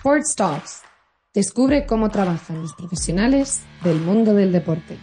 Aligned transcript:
Sports 0.00 0.34
Talks. 0.34 0.82
Descubre 1.34 1.84
cómo 1.84 2.08
trabajan 2.08 2.62
los 2.62 2.72
profesionales 2.72 3.60
del 3.84 4.00
mundo 4.00 4.32
del 4.32 4.50
deporte. 4.50 4.96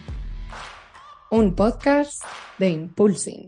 Un 1.29 1.54
podcast 1.54 2.23
de 2.58 2.70
Impulsing. 2.70 3.47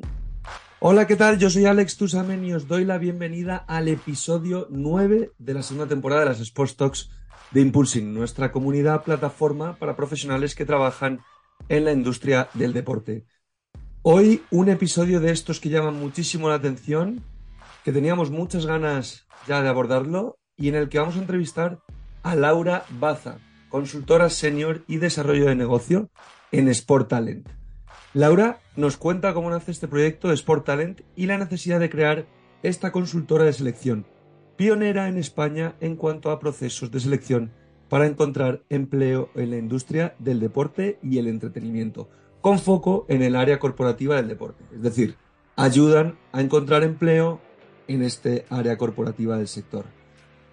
Hola, 0.79 1.07
¿qué 1.07 1.15
tal? 1.15 1.39
Yo 1.39 1.49
soy 1.49 1.65
Alex 1.65 1.97
Tusamen 1.97 2.45
y 2.45 2.53
os 2.53 2.67
doy 2.67 2.85
la 2.85 2.99
bienvenida 2.99 3.57
al 3.67 3.87
episodio 3.87 4.67
9 4.69 5.31
de 5.39 5.53
la 5.55 5.63
segunda 5.63 5.87
temporada 5.87 6.21
de 6.21 6.27
las 6.27 6.39
Sports 6.39 6.77
Talks 6.77 7.09
de 7.49 7.61
Impulsing, 7.61 8.13
nuestra 8.13 8.51
comunidad 8.51 9.03
plataforma 9.03 9.75
para 9.77 9.95
profesionales 9.95 10.53
que 10.53 10.67
trabajan 10.67 11.21
en 11.67 11.83
la 11.83 11.93
industria 11.93 12.49
del 12.53 12.73
deporte. 12.73 13.25
Hoy 14.03 14.43
un 14.51 14.69
episodio 14.69 15.19
de 15.19 15.31
estos 15.31 15.59
que 15.59 15.69
llaman 15.69 15.99
muchísimo 15.99 16.47
la 16.47 16.55
atención, 16.55 17.23
que 17.83 17.91
teníamos 17.91 18.29
muchas 18.29 18.67
ganas 18.67 19.25
ya 19.47 19.63
de 19.63 19.69
abordarlo 19.69 20.38
y 20.59 20.67
en 20.67 20.75
el 20.75 20.89
que 20.89 20.99
vamos 20.99 21.15
a 21.15 21.19
entrevistar 21.19 21.79
a 22.21 22.35
Laura 22.35 22.83
Baza, 22.99 23.39
consultora 23.69 24.29
senior 24.29 24.83
y 24.87 24.97
desarrollo 24.97 25.45
de 25.45 25.55
negocio 25.55 26.09
en 26.51 26.67
Sport 26.67 27.09
Talent. 27.09 27.49
Laura 28.13 28.59
nos 28.75 28.97
cuenta 28.97 29.33
cómo 29.33 29.49
nace 29.49 29.71
este 29.71 29.87
proyecto 29.87 30.27
de 30.27 30.33
Sport 30.33 30.65
Talent 30.65 31.01
y 31.15 31.27
la 31.27 31.37
necesidad 31.37 31.79
de 31.79 31.89
crear 31.89 32.25
esta 32.63 32.91
consultora 32.91 33.45
de 33.45 33.53
selección, 33.53 34.05
pionera 34.57 35.07
en 35.07 35.17
España 35.17 35.75
en 35.79 35.95
cuanto 35.95 36.31
a 36.31 36.39
procesos 36.39 36.91
de 36.91 36.99
selección 36.99 37.51
para 37.87 38.05
encontrar 38.05 38.63
empleo 38.69 39.29
en 39.35 39.51
la 39.51 39.57
industria 39.57 40.15
del 40.19 40.39
deporte 40.39 40.99
y 41.01 41.17
el 41.17 41.27
entretenimiento, 41.27 42.09
con 42.41 42.59
foco 42.59 43.05
en 43.09 43.21
el 43.21 43.35
área 43.35 43.59
corporativa 43.59 44.15
del 44.15 44.27
deporte. 44.27 44.63
Es 44.73 44.81
decir, 44.81 45.15
ayudan 45.55 46.17
a 46.31 46.41
encontrar 46.41 46.83
empleo 46.83 47.39
en 47.87 48.03
este 48.03 48.45
área 48.49 48.77
corporativa 48.77 49.37
del 49.37 49.47
sector. 49.47 49.85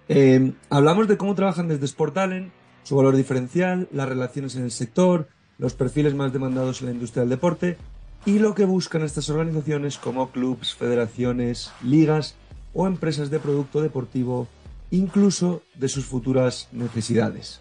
Eh, 0.09 0.53
hablamos 0.69 1.07
de 1.07 1.17
cómo 1.17 1.35
trabajan 1.35 1.67
desde 1.67 1.85
Sport 1.85 2.13
Talent, 2.13 2.51
su 2.83 2.95
valor 2.95 3.15
diferencial, 3.15 3.89
las 3.91 4.07
relaciones 4.07 4.55
en 4.55 4.63
el 4.63 4.71
sector, 4.71 5.27
los 5.57 5.73
perfiles 5.73 6.15
más 6.15 6.31
demandados 6.31 6.81
en 6.81 6.87
la 6.87 6.93
industria 6.93 7.21
del 7.21 7.31
deporte 7.31 7.77
y 8.25 8.39
lo 8.39 8.55
que 8.55 8.65
buscan 8.65 9.03
estas 9.03 9.29
organizaciones 9.29 9.97
como 9.97 10.31
clubs, 10.31 10.75
federaciones, 10.75 11.71
ligas 11.83 12.35
o 12.73 12.87
empresas 12.87 13.29
de 13.29 13.39
producto 13.39 13.81
deportivo, 13.81 14.47
incluso 14.91 15.61
de 15.75 15.89
sus 15.89 16.05
futuras 16.05 16.69
necesidades. 16.71 17.59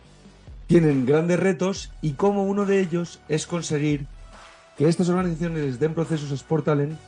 Tienen 0.67 1.07
grandes 1.07 1.41
retos 1.41 1.91
y 2.03 2.13
como 2.13 2.45
uno 2.45 2.65
de 2.65 2.81
ellos 2.81 3.21
es 3.29 3.47
conseguir 3.47 4.07
que 4.77 4.89
estas 4.89 5.09
organizaciones 5.09 5.81
den 5.81 5.95
procesos 5.95 6.31
a 6.31 6.35
Sport 6.35 6.67
Talent 6.67 6.99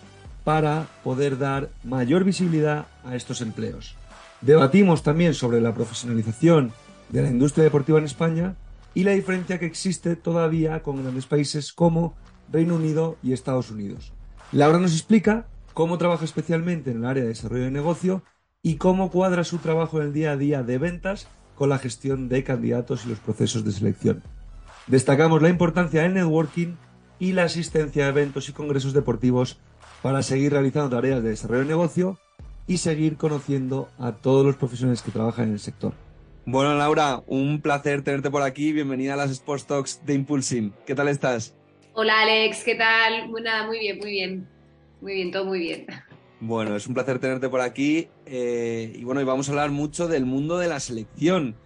para 0.42 0.86
poder 1.04 1.38
dar 1.38 1.68
mayor 1.84 2.24
visibilidad 2.24 2.86
a 3.04 3.14
estos 3.14 3.40
empleos. 3.40 3.94
Debatimos 4.40 5.02
también 5.02 5.34
sobre 5.34 5.60
la 5.60 5.74
profesionalización 5.74 6.72
de 7.08 7.22
la 7.22 7.30
industria 7.30 7.64
deportiva 7.64 7.98
en 7.98 8.04
España 8.04 8.56
y 8.94 9.02
la 9.02 9.12
diferencia 9.12 9.58
que 9.58 9.66
existe 9.66 10.14
todavía 10.14 10.82
con 10.82 11.02
grandes 11.02 11.26
países 11.26 11.72
como 11.72 12.14
Reino 12.50 12.76
Unido 12.76 13.16
y 13.22 13.32
Estados 13.32 13.70
Unidos. 13.70 14.12
Laura 14.52 14.78
nos 14.78 14.92
explica 14.92 15.48
cómo 15.74 15.98
trabaja 15.98 16.24
especialmente 16.24 16.90
en 16.90 16.98
el 16.98 17.04
área 17.04 17.24
de 17.24 17.30
desarrollo 17.30 17.64
de 17.64 17.70
negocio 17.70 18.22
y 18.62 18.76
cómo 18.76 19.10
cuadra 19.10 19.44
su 19.44 19.58
trabajo 19.58 20.00
en 20.00 20.08
el 20.08 20.12
día 20.12 20.32
a 20.32 20.36
día 20.36 20.62
de 20.62 20.78
ventas 20.78 21.28
con 21.56 21.68
la 21.68 21.78
gestión 21.78 22.28
de 22.28 22.44
candidatos 22.44 23.04
y 23.04 23.08
los 23.08 23.18
procesos 23.18 23.64
de 23.64 23.72
selección. 23.72 24.22
Destacamos 24.86 25.42
la 25.42 25.48
importancia 25.48 26.02
del 26.02 26.14
networking 26.14 26.76
y 27.18 27.32
la 27.32 27.44
asistencia 27.44 28.06
a 28.06 28.08
eventos 28.08 28.48
y 28.48 28.52
congresos 28.52 28.94
deportivos 28.94 29.58
para 30.00 30.22
seguir 30.22 30.52
realizando 30.52 30.90
tareas 30.90 31.22
de 31.22 31.30
desarrollo 31.30 31.62
de 31.62 31.68
negocio 31.68 32.18
y 32.68 32.78
seguir 32.78 33.16
conociendo 33.16 33.88
a 33.98 34.12
todos 34.12 34.46
los 34.46 34.56
profesionales 34.56 35.02
que 35.02 35.10
trabajan 35.10 35.46
en 35.46 35.52
el 35.54 35.58
sector. 35.58 35.94
Bueno, 36.44 36.74
Laura, 36.74 37.22
un 37.26 37.60
placer 37.60 38.02
tenerte 38.02 38.30
por 38.30 38.42
aquí. 38.42 38.72
Bienvenida 38.72 39.14
a 39.14 39.16
las 39.16 39.30
Sports 39.30 39.66
Talks 39.66 40.06
de 40.06 40.14
Impulsing. 40.14 40.72
¿Qué 40.86 40.94
tal 40.94 41.08
estás? 41.08 41.54
Hola, 41.94 42.20
Alex. 42.20 42.62
¿Qué 42.64 42.74
tal? 42.74 43.32
Nada, 43.42 43.66
muy 43.66 43.78
bien, 43.80 43.98
muy 43.98 44.10
bien. 44.10 44.48
Muy 45.00 45.14
bien, 45.14 45.30
todo 45.30 45.46
muy 45.46 45.60
bien. 45.60 45.86
Bueno, 46.40 46.76
es 46.76 46.86
un 46.86 46.94
placer 46.94 47.18
tenerte 47.18 47.48
por 47.48 47.60
aquí. 47.60 48.08
Eh, 48.26 48.92
y 48.94 49.02
bueno, 49.04 49.20
y 49.20 49.24
vamos 49.24 49.48
a 49.48 49.52
hablar 49.52 49.70
mucho 49.70 50.06
del 50.06 50.26
mundo 50.26 50.58
de 50.58 50.68
la 50.68 50.78
selección, 50.78 51.56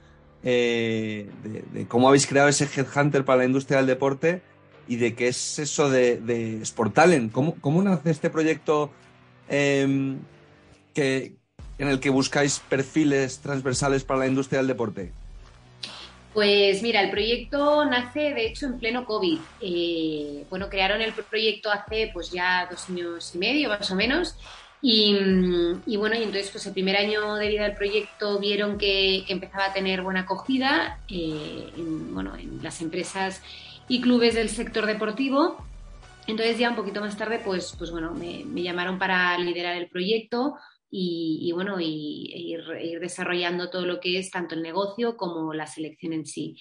eh, 0.42 1.28
de, 1.72 1.86
cómo 1.86 2.08
habéis 2.08 2.26
creado 2.26 2.48
ese 2.48 2.64
Headhunter 2.64 3.24
para 3.24 3.38
la 3.38 3.44
industria 3.44 3.78
del 3.78 3.86
deporte 3.86 4.42
y 4.88 4.96
de 4.96 5.14
qué 5.14 5.28
es 5.28 5.58
eso 5.58 5.90
de, 5.90 6.16
de 6.16 6.62
Sport 6.62 6.94
Talent. 6.94 7.32
¿Cómo, 7.32 7.56
¿Cómo, 7.60 7.82
nace 7.82 8.10
este 8.10 8.30
proyecto 8.30 8.90
em, 9.48 10.18
que, 10.92 11.36
en 11.78 11.88
el 11.88 12.00
que 12.00 12.10
buscáis 12.10 12.60
perfiles 12.68 13.38
transversales 13.40 14.04
para 14.04 14.20
la 14.20 14.26
industria 14.26 14.58
del 14.58 14.68
deporte? 14.68 15.12
Pues 16.32 16.82
mira, 16.82 17.02
el 17.02 17.10
proyecto 17.10 17.84
nace 17.84 18.32
de 18.32 18.46
hecho 18.46 18.66
en 18.66 18.78
pleno 18.78 19.04
COVID. 19.04 19.38
Eh, 19.60 20.44
bueno, 20.48 20.68
crearon 20.70 21.02
el 21.02 21.12
proyecto 21.12 21.70
hace 21.70 22.10
pues 22.12 22.30
ya 22.30 22.66
dos 22.70 22.88
años 22.88 23.34
y 23.34 23.38
medio 23.38 23.68
más 23.68 23.90
o 23.90 23.94
menos. 23.94 24.36
Y, 24.84 25.14
bueno, 25.96 26.16
y 26.16 26.24
entonces 26.24 26.50
pues 26.50 26.66
el 26.66 26.72
primer 26.72 26.96
año 26.96 27.36
de 27.36 27.48
vida 27.48 27.62
del 27.62 27.76
proyecto 27.76 28.40
vieron 28.40 28.78
que, 28.78 29.24
empezaba 29.28 29.66
a 29.66 29.72
tener 29.72 30.02
buena 30.02 30.20
acogida 30.20 30.98
eh, 31.08 31.70
en, 31.76 32.12
bueno, 32.12 32.34
en 32.34 32.60
las 32.62 32.80
empresas 32.82 33.42
y 33.86 34.00
clubes 34.00 34.34
del 34.34 34.48
sector 34.48 34.86
deportivo. 34.86 35.64
Entonces 36.26 36.58
ya 36.58 36.70
un 36.70 36.76
poquito 36.76 37.00
más 37.00 37.16
tarde 37.16 37.40
pues, 37.44 37.74
pues 37.78 37.90
bueno, 37.90 38.12
me, 38.12 38.42
me 38.44 38.62
llamaron 38.62 38.98
para 38.98 39.36
liderar 39.38 39.76
el 39.76 39.88
proyecto 39.88 40.54
y, 40.94 41.50
bueno, 41.52 41.80
y, 41.80 42.30
e 42.34 42.38
ir, 42.38 42.60
ir, 42.82 43.00
desarrollando 43.00 43.70
todo 43.70 43.86
lo 43.86 43.98
que 43.98 44.18
es 44.18 44.30
tanto 44.30 44.54
el 44.54 44.62
negocio 44.62 45.16
como 45.16 45.54
la 45.54 45.66
selección 45.66 46.12
en 46.12 46.26
sí. 46.26 46.58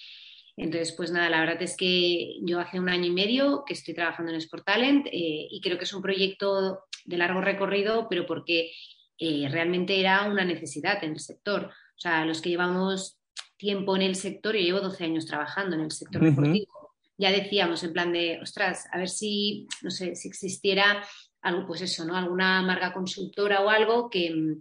Entonces, 0.56 0.94
pues 0.96 1.10
nada, 1.10 1.28
la 1.28 1.40
verdad 1.40 1.60
es 1.60 1.76
que 1.76 2.38
yo 2.40 2.58
hace 2.58 2.80
un 2.80 2.88
año 2.88 3.06
y 3.06 3.10
medio 3.10 3.64
que 3.66 3.74
estoy 3.74 3.92
trabajando 3.92 4.32
en 4.32 4.38
Sport 4.38 4.64
Talent 4.64 5.06
eh, 5.06 5.48
y 5.50 5.60
creo 5.60 5.76
que 5.76 5.84
es 5.84 5.92
un 5.92 6.00
proyecto 6.00 6.84
de 7.04 7.18
largo 7.18 7.42
recorrido, 7.42 8.06
pero 8.08 8.24
porque 8.26 8.72
eh, 9.18 9.48
realmente 9.50 10.00
era 10.00 10.26
una 10.30 10.46
necesidad 10.46 11.04
en 11.04 11.12
el 11.12 11.20
sector. 11.20 11.66
O 11.66 11.98
sea, 11.98 12.24
los 12.24 12.40
que 12.40 12.48
llevamos 12.48 13.18
tiempo 13.58 13.96
en 13.96 14.02
el 14.02 14.14
sector, 14.14 14.54
yo 14.54 14.62
llevo 14.62 14.80
12 14.80 15.04
años 15.04 15.26
trabajando 15.26 15.76
en 15.76 15.82
el 15.82 15.90
sector 15.90 16.24
deportivo, 16.24 16.94
ya 17.18 17.30
decíamos 17.30 17.84
en 17.84 17.92
plan 17.92 18.12
de, 18.12 18.40
ostras, 18.40 18.86
a 18.90 18.98
ver 18.98 19.10
si, 19.10 19.68
no 19.82 19.90
sé, 19.90 20.16
si 20.16 20.28
existiera 20.28 21.06
algo, 21.42 21.66
pues 21.66 21.82
eso, 21.82 22.04
¿no? 22.04 22.16
Alguna 22.16 22.62
marca 22.62 22.92
consultora 22.92 23.60
o 23.60 23.68
algo 23.68 24.08
que, 24.08 24.56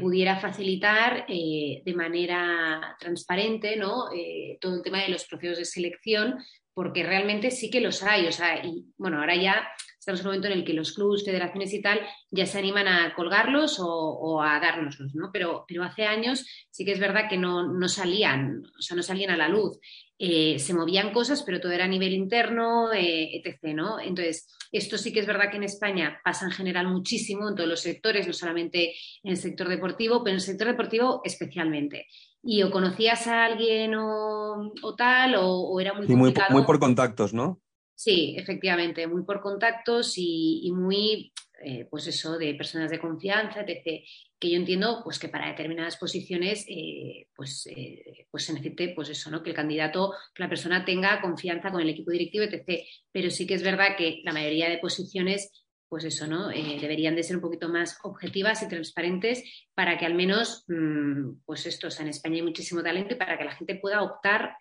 pudiera 0.00 0.40
facilitar 0.40 1.26
eh, 1.28 1.82
de 1.84 1.94
manera 1.94 2.96
transparente, 2.98 3.76
¿no? 3.76 4.10
Eh, 4.14 4.56
todo 4.58 4.76
el 4.76 4.82
tema 4.82 5.02
de 5.02 5.10
los 5.10 5.26
procesos 5.26 5.58
de 5.58 5.64
selección, 5.66 6.38
porque 6.72 7.02
realmente 7.02 7.50
sí 7.50 7.68
que 7.68 7.82
los 7.82 8.02
hay, 8.02 8.26
o 8.26 8.32
sea, 8.32 8.64
y 8.64 8.86
bueno, 8.96 9.18
ahora 9.18 9.36
ya 9.36 9.68
estamos 10.02 10.20
en 10.20 10.26
un 10.26 10.30
momento 10.30 10.48
en 10.48 10.54
el 10.54 10.64
que 10.64 10.72
los 10.72 10.94
clubes, 10.94 11.24
federaciones 11.24 11.72
y 11.72 11.80
tal 11.80 12.00
ya 12.28 12.44
se 12.44 12.58
animan 12.58 12.88
a 12.88 13.14
colgarlos 13.14 13.76
o, 13.78 14.42
a 14.42 14.58
dárnoslos, 14.58 15.14
¿no? 15.14 15.30
Pero, 15.32 15.64
pero 15.68 15.84
hace 15.84 16.06
años 16.06 16.44
sí 16.72 16.84
que 16.84 16.90
es 16.90 16.98
verdad 16.98 17.28
que 17.30 17.36
no, 17.36 17.72
no 17.72 17.88
salían, 17.88 18.64
o 18.76 18.82
sea, 18.82 18.96
no 18.96 19.04
salían 19.04 19.30
a 19.30 19.36
la 19.36 19.48
luz. 19.48 19.78
Eh, 20.18 20.58
se 20.58 20.74
movían 20.74 21.12
cosas, 21.12 21.44
pero 21.44 21.60
todo 21.60 21.70
era 21.70 21.84
a 21.84 21.88
nivel 21.88 22.14
interno, 22.14 22.92
eh, 22.92 23.30
etc. 23.36 23.76
¿no? 23.76 24.00
Entonces, 24.00 24.48
esto 24.72 24.98
sí 24.98 25.12
que 25.12 25.20
es 25.20 25.26
verdad 25.26 25.50
que 25.52 25.58
en 25.58 25.62
España 25.62 26.20
pasa 26.24 26.46
en 26.46 26.52
general 26.52 26.88
muchísimo 26.88 27.48
en 27.48 27.54
todos 27.54 27.70
los 27.70 27.80
sectores, 27.80 28.26
no 28.26 28.32
solamente 28.32 28.96
en 29.22 29.30
el 29.30 29.36
sector 29.36 29.68
deportivo, 29.68 30.24
pero 30.24 30.30
en 30.30 30.36
el 30.36 30.40
sector 30.40 30.66
deportivo 30.66 31.20
especialmente. 31.22 32.08
Y 32.42 32.64
o 32.64 32.72
conocías 32.72 33.28
a 33.28 33.44
alguien 33.44 33.94
o, 33.94 34.72
tal, 34.98 35.36
o, 35.38 35.78
era 35.78 35.94
muy, 35.94 36.08
muy, 36.08 36.34
muy, 36.50 36.64
por 36.64 36.80
contactos, 36.80 37.32
¿no? 37.32 37.61
Sí, 38.02 38.34
efectivamente, 38.36 39.06
muy 39.06 39.22
por 39.22 39.40
contactos 39.40 40.14
y, 40.16 40.68
muy, 40.74 41.32
eh, 41.64 41.86
pues 41.88 42.08
eso, 42.08 42.36
de 42.36 42.52
personas 42.54 42.90
de 42.90 42.98
confianza, 42.98 43.60
etc 43.60 44.02
que 44.40 44.50
yo 44.50 44.56
entiendo 44.56 45.02
pues 45.04 45.20
que 45.20 45.28
para 45.28 45.46
determinadas 45.46 45.96
posiciones 45.98 46.64
eh, 46.68 47.28
pues, 47.36 47.64
eh, 47.68 48.26
pues 48.28 48.44
se 48.44 48.54
necesite 48.54 48.88
pues 48.88 49.08
eso, 49.08 49.30
¿no? 49.30 49.40
que 49.40 49.50
el 49.50 49.56
candidato, 49.56 50.14
que 50.34 50.42
la 50.42 50.48
persona 50.48 50.84
tenga 50.84 51.20
confianza 51.20 51.70
con 51.70 51.80
el 51.80 51.90
equipo 51.90 52.10
directivo, 52.10 52.44
etc. 52.44 52.84
Pero 53.12 53.30
sí 53.30 53.46
que 53.46 53.54
es 53.54 53.62
verdad 53.62 53.94
que 53.96 54.20
la 54.24 54.32
mayoría 54.32 54.68
de 54.68 54.78
posiciones 54.78 55.52
pues 55.88 56.04
eso, 56.04 56.26
¿no? 56.26 56.48
Deberían 56.48 57.14
de 57.14 57.22
ser 57.22 57.36
un 57.36 57.42
poquito 57.42 57.68
más 57.68 57.98
objetivas 58.02 58.62
y 58.62 58.68
transparentes 58.68 59.44
para 59.74 59.98
que 59.98 60.06
al 60.06 60.14
menos, 60.14 60.64
mm, 60.66 61.42
pues 61.44 61.66
esto, 61.66 61.88
o 61.88 61.90
sea, 61.90 62.02
en 62.02 62.08
España 62.08 62.36
hay 62.36 62.42
muchísimo 62.42 62.82
talento 62.82 63.14
y 63.14 63.18
para 63.18 63.36
que 63.36 63.44
la 63.44 63.54
gente 63.54 63.74
pueda 63.74 64.00
optar 64.00 64.56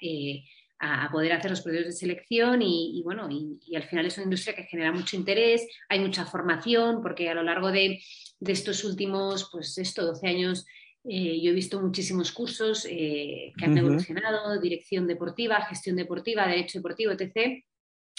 a, 0.81 1.09
poder 1.11 1.33
hacer 1.33 1.51
los 1.51 1.61
procesos 1.61 1.85
de 1.85 1.91
selección 1.91 2.61
y, 2.61 3.01
bueno, 3.03 3.29
y, 3.29 3.75
al 3.75 3.83
final 3.83 4.07
es 4.07 4.17
una 4.17 4.25
industria 4.25 4.55
que 4.55 4.63
genera 4.63 4.91
mucho 4.91 5.15
interés, 5.15 5.67
hay 5.87 5.99
mucha 5.99 6.25
formación, 6.25 7.01
porque 7.01 7.29
a 7.29 7.35
lo 7.35 7.43
largo 7.43 7.71
de, 7.71 8.01
estos 8.39 8.83
últimos, 8.83 9.49
pues 9.51 9.77
esto, 9.77 10.03
12 10.03 10.27
años, 10.27 10.65
eh, 11.03 11.39
yo 11.41 11.51
he 11.51 11.53
visto 11.53 11.79
muchísimos 11.79 12.31
cursos 12.31 12.87
eh, 12.89 13.53
que 13.55 13.65
han 13.65 13.77
evolucionado, 13.77 14.59
dirección 14.59 15.05
deportiva, 15.07 15.61
gestión 15.65 15.95
deportiva, 15.95 16.47
derecho 16.47 16.79
deportivo, 16.79 17.11
etc. 17.11 17.63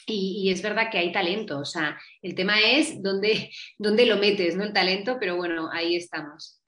Y, 0.07 0.51
es 0.51 0.63
verdad 0.63 0.91
que 0.91 0.99
hay 0.99 1.11
talento, 1.11 1.59
o 1.59 1.65
sea, 1.65 1.99
el 2.23 2.37
tema 2.37 2.61
es 2.61 3.03
dónde, 3.03 3.51
dónde 3.79 4.07
lo 4.07 4.17
metes, 4.17 4.57
¿no? 4.57 4.63
El 4.63 4.73
talento, 4.73 5.17
pero 5.19 5.37
bueno, 5.37 5.69
ahí 5.73 5.97
estamos. 5.97 6.61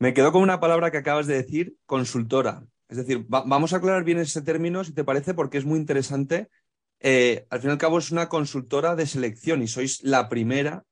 Me 0.00 0.12
quedo 0.12 0.32
con 0.32 0.42
una 0.42 0.60
palabra 0.60 0.90
que 0.90 0.98
acabas 0.98 1.26
de 1.26 1.34
decir, 1.34 1.74
consultora. 1.86 2.64
Es 2.88 2.96
decir, 2.96 3.26
vamos 3.28 3.72
a 3.72 3.76
aclarar 3.76 4.04
bien 4.04 4.18
ese 4.18 4.40
término, 4.40 4.82
si 4.82 4.92
te 4.92 5.04
parece, 5.04 5.34
porque 5.34 5.58
es 5.58 5.64
muy 5.64 5.78
interesante. 5.78 6.48
Eh, 7.00 7.46
al 7.50 7.60
fin 7.60 7.70
y 7.70 7.72
al 7.72 7.78
cabo 7.78 7.98
es 7.98 8.10
una 8.10 8.28
consultora 8.28 8.96
de 8.96 9.06
selección 9.06 9.62
y 9.62 9.68
sois 9.68 10.02
la 10.02 10.28
primera 10.28 10.84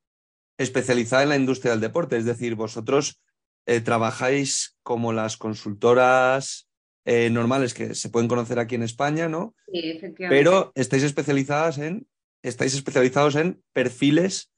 especializada 0.58 1.22
en 1.22 1.30
la 1.30 1.36
industria 1.36 1.72
del 1.72 1.80
deporte. 1.80 2.16
Es 2.16 2.24
decir, 2.24 2.54
vosotros 2.54 3.20
eh, 3.66 3.80
trabajáis 3.80 4.76
como 4.82 5.12
las 5.12 5.36
consultoras 5.36 6.68
eh, 7.04 7.30
normales 7.30 7.72
que 7.72 7.94
se 7.94 8.10
pueden 8.10 8.28
conocer 8.28 8.58
aquí 8.58 8.74
en 8.74 8.82
España, 8.82 9.28
¿no? 9.28 9.54
Sí, 9.66 9.80
efectivamente. 9.90 10.36
Pero 10.36 10.72
estáis 10.74 11.02
especializadas 11.02 11.78
en, 11.78 12.06
estáis 12.42 12.74
especializados 12.74 13.36
en 13.36 13.62
perfiles 13.72 14.52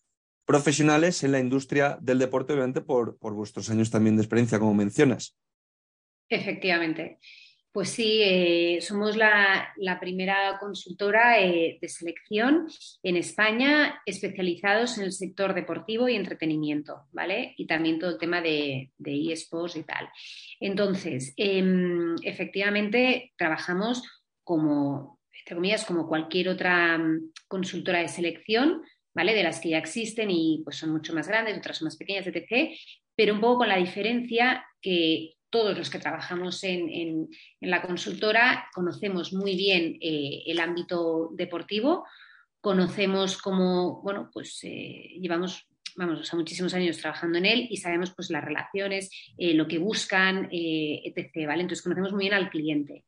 profesionales 0.45 1.23
en 1.25 1.33
la 1.33 1.41
industria 1.41 1.99
del 2.01 2.19
deporte, 2.19 2.55
obviamente 2.55 2.81
por, 2.81 3.19
por 3.19 3.35
vuestros 3.35 3.71
años 3.71 3.91
también 3.91 4.17
de 4.17 4.23
experiencia, 4.23 4.59
como 4.59 4.75
mencionas. 4.75 5.37
Efectivamente. 6.29 7.19
Pues 7.71 7.91
sí, 7.91 8.21
eh, 8.25 8.81
somos 8.81 9.17
la, 9.17 9.73
primera 10.01 10.59
consultora 10.59 11.41
eh, 11.41 11.79
de 11.81 11.89
selección 11.89 12.67
en 13.03 13.17
España 13.17 14.03
especializados 14.05 14.99
en 14.99 15.05
el 15.05 15.13
sector 15.13 15.55
deportivo 15.55 16.09
y 16.09 16.17
entretenimiento, 16.17 17.05
¿vale? 17.13 17.55
Y 17.57 17.67
también 17.67 17.99
todo 17.99 18.11
el 18.11 18.19
tema 18.19 18.41
de, 18.41 18.91
de 18.99 19.33
eSports 19.33 19.77
y 19.77 19.85
tal. 19.85 20.09
Entonces, 20.59 21.35
em, 21.37 22.17
efectivamente, 22.25 23.33
trabajamos 23.37 24.03
como, 24.43 25.21
entre 25.41 25.55
comillas, 25.55 25.85
como 25.85 26.09
cualquier 26.09 26.49
otra 26.49 26.99
mm, 26.99 27.33
consultora 27.47 28.01
de 28.01 28.09
selección, 28.09 28.83
¿vale? 29.15 29.35
De 29.35 29.45
las 29.45 29.61
que 29.61 29.69
ya 29.69 29.79
existen 29.79 30.31
y 30.31 30.63
pues 30.65 30.77
son 30.79 30.91
mucho 30.91 31.15
más 31.15 31.29
grandes, 31.29 31.57
otras 31.57 31.77
son 31.77 31.87
más 31.87 31.97
pequeñas, 31.97 32.27
etc. 32.27 32.75
Pero 33.15 33.35
un 33.35 33.41
poco 33.41 33.59
con 33.59 33.69
la 33.69 33.77
diferencia 33.77 34.65
que 34.81 35.38
todos 35.51 35.77
los 35.77 35.91
que 35.91 35.99
trabajamos 35.99 36.63
en, 36.65 37.29
la 37.61 37.83
consultora 37.83 38.69
conocemos 38.75 39.33
muy 39.33 39.57
bien 39.57 39.99
eh, 40.01 40.43
el 40.47 40.61
ámbito 40.61 41.31
deportivo, 41.33 42.05
conocemos 42.61 43.39
cómo, 43.39 44.03
bueno, 44.03 44.31
pues 44.33 44.61
eh, 44.65 45.17
llevamos 45.21 45.67
vamos, 45.97 46.33
muchísimos 46.35 46.75
años 46.75 46.99
trabajando 46.99 47.39
en 47.39 47.47
él 47.47 47.67
y 47.71 47.77
sabemos 47.79 48.13
pues 48.15 48.31
las 48.31 48.45
relaciones, 48.45 49.11
eh, 49.37 49.55
lo 49.55 49.67
que 49.67 49.79
buscan, 49.79 50.49
etc. 50.53 51.47
¿vale? 51.47 51.63
Entonces 51.63 51.83
conocemos 51.83 52.13
muy 52.13 52.25
bien 52.25 52.35
al 52.35 52.51
cliente. 52.51 53.05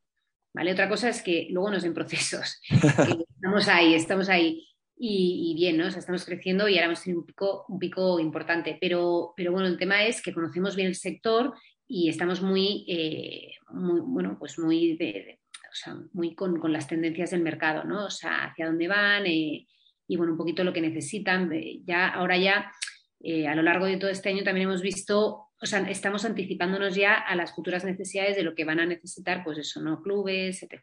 ¿vale? 0.53 0.73
Otra 0.73 0.89
cosa 0.89 1.09
es 1.09 1.23
que 1.23 1.49
luego 1.51 1.71
nos 1.71 1.83
den 1.83 1.95
procesos. 1.95 2.61
estamos 2.69 3.69
ahí, 3.69 3.95
estamos 3.95 4.29
ahí. 4.29 4.67
Y, 5.03 5.55
bien, 5.57 5.79
¿no? 5.79 5.87
estamos 5.87 6.27
creciendo 6.27 6.69
y 6.69 6.75
ahora 6.75 6.87
hemos 6.87 7.03
tenido 7.03 7.21
un 7.21 7.27
pico, 7.27 7.65
un 7.69 7.79
pico 7.79 8.21
importante. 8.21 8.77
Pero, 8.79 9.33
pero 9.35 9.51
bueno, 9.51 9.67
el 9.67 9.79
tema 9.79 10.05
es 10.05 10.21
que 10.21 10.35
conocemos 10.35 10.77
bien 10.77 10.89
el 10.89 10.95
sector 10.95 11.55
y 11.93 12.09
estamos 12.09 12.41
muy, 12.41 12.85
eh, 12.87 13.55
muy 13.71 14.01
bueno, 14.01 14.37
pues 14.39 14.61
muy, 14.61 14.93
o 14.93 15.75
sea, 15.75 15.97
muy 16.13 16.37
con, 16.37 16.61
con, 16.61 16.73
las 16.73 16.87
tendencias 16.87 17.33
del 17.33 17.43
mercado, 17.43 17.83
¿no? 17.83 18.07
O 18.07 18.11
sea, 18.11 18.45
hacia 18.45 18.67
dónde 18.67 18.87
van 18.87 19.27
eh, 19.27 19.67
y, 20.07 20.17
bueno, 20.17 20.33
un 20.33 20.39
poquito 20.39 20.63
lo 20.63 20.73
que 20.73 20.81
necesitan. 20.81 21.51
Ya, 21.85 22.07
ahora 22.07 22.39
ya, 22.39 22.71
eh, 23.19 23.49
a 23.49 23.57
lo 23.57 23.63
largo 23.63 23.87
de 23.87 23.97
todo 23.97 24.09
este 24.09 24.29
año 24.29 24.45
también 24.45 24.69
hemos 24.69 24.83
visto, 24.83 25.49
o 25.61 25.67
sea, 25.67 25.81
estamos 25.91 26.25
anticipándonos 26.25 26.95
ya 26.95 27.15
a 27.15 27.35
las 27.35 27.57
futuras 27.57 27.85
necesidades 27.85 28.37
de 28.37 28.45
lo 28.45 28.55
que 28.55 28.65
van 28.65 28.79
a 28.79 28.87
necesitar, 28.87 29.43
pues 29.43 29.59
eso, 29.59 29.81
¿no? 29.81 30.01
Clubes, 30.01 30.63
etc. 30.63 30.81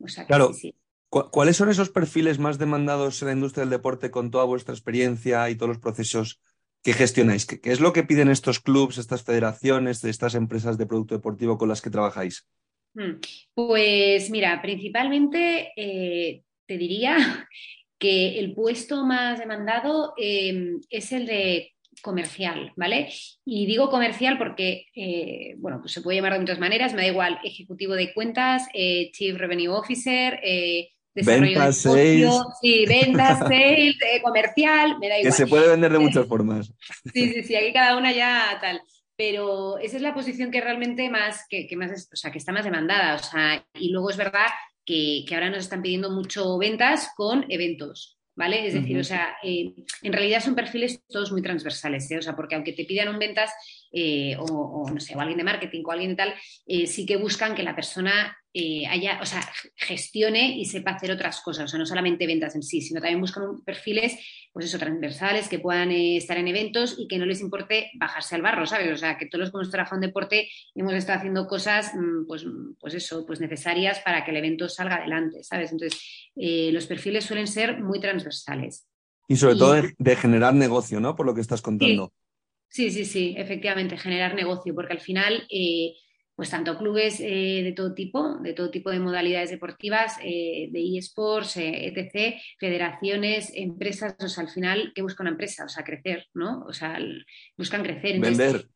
O 0.00 0.08
sea, 0.08 0.26
claro. 0.26 0.52
¿Cuáles 1.10 1.56
son 1.58 1.68
esos 1.68 1.90
perfiles 1.90 2.38
más 2.38 2.58
demandados 2.58 3.20
en 3.20 3.28
la 3.28 3.34
industria 3.34 3.62
del 3.62 3.70
deporte 3.70 4.10
con 4.10 4.30
toda 4.30 4.44
vuestra 4.44 4.74
experiencia 4.74 5.48
y 5.50 5.56
todos 5.56 5.68
los 5.68 5.78
procesos 5.78 6.40
¿Qué 6.82 6.92
gestionáis? 6.92 7.46
¿Qué, 7.46 7.60
es 7.64 7.80
lo 7.80 7.92
que 7.92 8.04
piden 8.04 8.28
estos 8.28 8.60
clubes, 8.60 8.98
estas 8.98 9.22
federaciones, 9.22 10.04
estas 10.04 10.34
empresas 10.34 10.78
de 10.78 10.86
producto 10.86 11.14
deportivo 11.14 11.58
con 11.58 11.68
las 11.68 11.82
que 11.82 11.90
trabajáis? 11.90 12.46
Hmm. 12.94 13.20
Pues 13.54 14.30
mira, 14.30 14.60
principalmente 14.62 15.72
eh, 15.76 16.42
te 16.66 16.78
diría 16.78 17.16
que 17.98 18.38
el 18.38 18.54
puesto 18.54 19.04
más 19.04 19.38
demandado 19.38 20.14
em, 20.16 20.80
es 20.88 21.12
el 21.12 21.26
de 21.26 21.72
comercial, 22.00 22.72
¿vale? 22.76 23.08
Y 23.44 23.66
digo 23.66 23.90
comercial 23.90 24.38
porque, 24.38 24.86
eh, 24.94 25.56
bueno, 25.58 25.80
pues 25.80 25.92
se 25.92 26.00
puede 26.00 26.18
llamar 26.18 26.34
de 26.34 26.40
muchas 26.40 26.60
maneras, 26.60 26.94
me 26.94 27.02
da 27.02 27.08
igual, 27.08 27.40
ejecutivo 27.42 27.94
de 27.94 28.14
cuentas, 28.14 28.68
eh, 28.72 29.10
Chief 29.12 29.36
Revenue 29.36 29.68
Officer, 29.68 30.38
ventas, 31.24 31.78
sales. 31.78 32.34
Sí, 32.60 32.84
ventas, 32.86 33.38
sales, 33.48 33.96
eh, 34.00 34.22
comercial, 34.22 34.98
me 34.98 35.08
da 35.08 35.18
igual. 35.18 35.32
Que 35.32 35.36
se 35.36 35.46
puede 35.46 35.68
vender 35.68 35.92
de 35.92 35.98
muchas 35.98 36.26
formas. 36.26 36.72
Sí, 37.12 37.32
sí, 37.32 37.42
sí, 37.42 37.56
aquí 37.56 37.72
cada 37.72 37.96
una 37.96 38.12
ya 38.12 38.58
tal. 38.60 38.80
Pero 39.16 39.78
esa 39.78 39.96
es 39.96 40.02
la 40.02 40.14
posición 40.14 40.50
que 40.50 40.60
realmente 40.60 41.10
más, 41.10 41.44
que, 41.48 41.66
que 41.66 41.76
más, 41.76 42.08
o 42.12 42.16
sea, 42.16 42.30
que 42.30 42.38
está 42.38 42.52
más 42.52 42.64
demandada. 42.64 43.16
O 43.16 43.18
sea, 43.18 43.66
y 43.74 43.90
luego 43.90 44.10
es 44.10 44.16
verdad 44.16 44.46
que, 44.84 45.24
que 45.26 45.34
ahora 45.34 45.50
nos 45.50 45.60
están 45.60 45.82
pidiendo 45.82 46.10
mucho 46.10 46.56
ventas 46.58 47.10
con 47.16 47.44
eventos. 47.48 48.18
¿vale? 48.38 48.68
Es 48.68 48.72
decir, 48.72 48.96
o 48.96 49.02
sea, 49.02 49.36
eh, 49.42 49.74
en 50.00 50.12
realidad 50.12 50.40
son 50.40 50.54
perfiles 50.54 51.02
todos 51.08 51.32
muy 51.32 51.42
transversales, 51.42 52.08
¿eh? 52.12 52.18
o 52.18 52.22
sea, 52.22 52.36
porque 52.36 52.54
aunque 52.54 52.72
te 52.72 52.84
pidan 52.84 53.08
un 53.08 53.18
ventas 53.18 53.52
eh, 53.90 54.36
o, 54.38 54.88
no 54.88 55.00
sé, 55.00 55.16
o 55.16 55.20
alguien 55.20 55.38
de 55.38 55.44
marketing 55.44 55.82
o 55.84 55.90
alguien 55.90 56.10
de 56.10 56.16
tal, 56.16 56.34
sí 56.86 57.04
que 57.04 57.16
buscan 57.16 57.56
que 57.56 57.64
la 57.64 57.74
persona 57.74 58.37
haya, 58.88 59.20
o 59.20 59.26
sea, 59.26 59.40
gestione 59.76 60.56
y 60.56 60.64
sepa 60.64 60.92
hacer 60.92 61.10
otras 61.10 61.40
cosas, 61.40 61.64
o 61.64 61.68
sea, 61.68 61.78
no 61.78 61.86
solamente 61.86 62.26
ventas 62.26 62.54
en 62.54 62.62
sí, 62.62 62.80
sino 62.80 63.00
también 63.00 63.20
buscan 63.20 63.60
perfiles, 63.64 64.18
pues 64.52 64.66
eso, 64.66 64.78
transversales, 64.78 65.48
que 65.48 65.58
puedan 65.58 65.90
estar 65.92 66.36
en 66.38 66.48
eventos 66.48 66.96
y 66.98 67.06
que 67.06 67.18
no 67.18 67.26
les 67.26 67.40
importe 67.40 67.90
bajarse 67.94 68.34
al 68.34 68.42
barro, 68.42 68.66
¿sabes? 68.66 68.92
O 68.92 68.96
sea, 68.96 69.16
que 69.16 69.26
todos 69.26 69.40
los 69.40 69.50
que 69.50 69.58
hemos 69.58 69.70
trabajado 69.70 69.96
en 69.96 70.08
deporte 70.08 70.48
hemos 70.74 70.94
estado 70.94 71.18
haciendo 71.18 71.46
cosas, 71.46 71.92
mm, 71.94 72.26
pues, 72.26 72.44
pues 72.80 72.94
eso, 72.94 73.24
pues 73.26 73.40
necesarias 73.40 74.00
para 74.00 74.24
que 74.24 74.30
el 74.32 74.38
evento 74.38 74.68
salga 74.68 74.96
adelante, 74.96 75.42
¿sabes? 75.44 75.72
Entonces, 75.72 76.00
los 76.34 76.86
perfiles 76.86 77.24
suelen 77.24 77.46
ser 77.46 77.80
muy 77.80 78.00
transversales 78.00 78.88
y 79.28 79.36
sobre 79.36 79.56
todo 79.56 79.74
de, 79.98 80.16
generar 80.16 80.54
negocio, 80.54 81.00
¿no? 81.00 81.14
Por 81.14 81.26
lo 81.26 81.34
que 81.34 81.42
estás 81.42 81.60
contando. 81.60 82.12
Sí, 82.70 82.90
sí, 82.90 83.04
sí, 83.04 83.34
efectivamente, 83.36 83.98
generar 83.98 84.34
negocio, 84.34 84.74
porque 84.74 84.94
al 84.94 85.00
final, 85.00 85.46
eh, 85.50 85.92
pues 86.38 86.50
tanto 86.50 86.78
clubes 86.78 87.18
eh, 87.18 87.62
de 87.64 87.72
todo 87.72 87.94
tipo, 87.94 88.38
de 88.38 88.52
todo 88.52 88.70
tipo 88.70 88.92
de 88.92 89.00
modalidades 89.00 89.50
deportivas, 89.50 90.18
eh, 90.22 90.68
de 90.70 90.96
eSports, 90.96 91.56
etc., 91.56 92.40
federaciones, 92.60 93.50
empresas, 93.56 94.14
o 94.20 94.28
sea, 94.28 94.44
al 94.44 94.50
final, 94.50 94.92
¿qué 94.94 95.02
busca 95.02 95.24
una 95.24 95.32
empresa? 95.32 95.64
O 95.64 95.68
sea, 95.68 95.82
crecer, 95.82 96.28
¿no? 96.34 96.60
O 96.68 96.72
sea, 96.72 96.96
buscan 97.56 97.82
crecer. 97.82 98.20
vender. 98.20 98.68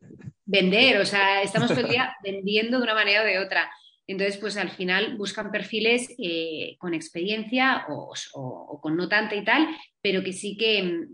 Vender, 0.45 1.01
o 1.01 1.05
sea, 1.05 1.41
estamos 1.41 1.69
todo 1.69 1.83
el 1.83 1.89
día 1.89 2.13
vendiendo 2.25 2.79
de 2.79 2.83
una 2.83 2.95
manera 2.95 3.23
o 3.23 3.27
de 3.27 3.39
otra. 3.39 3.71
Entonces, 4.09 4.39
pues 4.39 4.57
al 4.57 4.71
final 4.71 5.17
buscan 5.17 5.53
perfiles 5.53 6.13
eh, 6.19 6.75
con 6.81 6.95
experiencia 6.95 7.87
o, 7.89 8.81
con 8.83 8.97
no 8.97 9.09
tanta 9.09 9.37
y 9.37 9.45
tal, 9.45 9.69
pero 10.01 10.25
que 10.25 10.33
sí 10.33 10.57
que, 10.57 11.07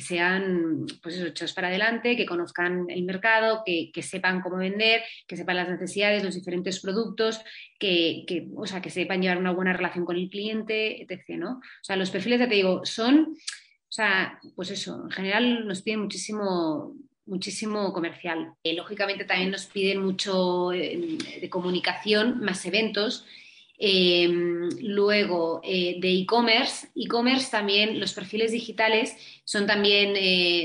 sean 0.00 0.86
pues 1.02 1.16
eso, 1.16 1.26
hechos 1.26 1.52
para 1.52 1.68
adelante, 1.68 2.16
que 2.16 2.26
conozcan 2.26 2.86
el 2.88 3.04
mercado, 3.04 3.62
que, 3.64 3.90
sepan 4.02 4.40
cómo 4.40 4.56
vender, 4.56 5.02
que 5.26 5.36
sepan 5.36 5.56
las 5.56 5.68
necesidades, 5.68 6.24
los 6.24 6.34
diferentes 6.34 6.80
productos, 6.80 7.40
que, 7.78 8.48
o 8.56 8.66
sea, 8.66 8.80
que 8.82 8.90
sepan 8.90 9.22
llevar 9.22 9.38
una 9.38 9.52
buena 9.52 9.72
relación 9.72 10.04
con 10.04 10.16
el 10.16 10.28
cliente, 10.28 11.02
etc. 11.02 11.38
¿no? 11.38 11.52
O 11.58 11.84
sea, 11.84 11.96
los 11.96 12.10
perfiles, 12.10 12.40
ya 12.40 12.48
te 12.48 12.56
digo, 12.56 12.84
son, 12.84 13.34
o 13.34 13.92
sea, 13.92 14.38
pues 14.56 14.70
eso, 14.70 15.04
en 15.04 15.10
general 15.10 15.66
nos 15.66 15.82
piden 15.82 16.00
muchísimo 16.00 16.94
muchísimo 17.26 17.92
comercial. 17.92 18.54
Eh, 18.64 18.74
lógicamente 18.74 19.24
también 19.24 19.52
nos 19.52 19.66
piden 19.66 20.02
mucho 20.02 20.72
eh, 20.72 21.16
de 21.40 21.48
comunicación, 21.48 22.40
más 22.40 22.66
eventos. 22.66 23.24
Em, 23.82 24.68
luego 24.82 25.62
eh, 25.64 25.96
de 25.98 26.10
e-commerce, 26.12 26.88
e-commerce 26.94 27.50
también, 27.50 27.98
los 27.98 28.12
perfiles 28.12 28.52
digitales 28.52 29.16
son 29.44 29.66
también, 29.66 30.14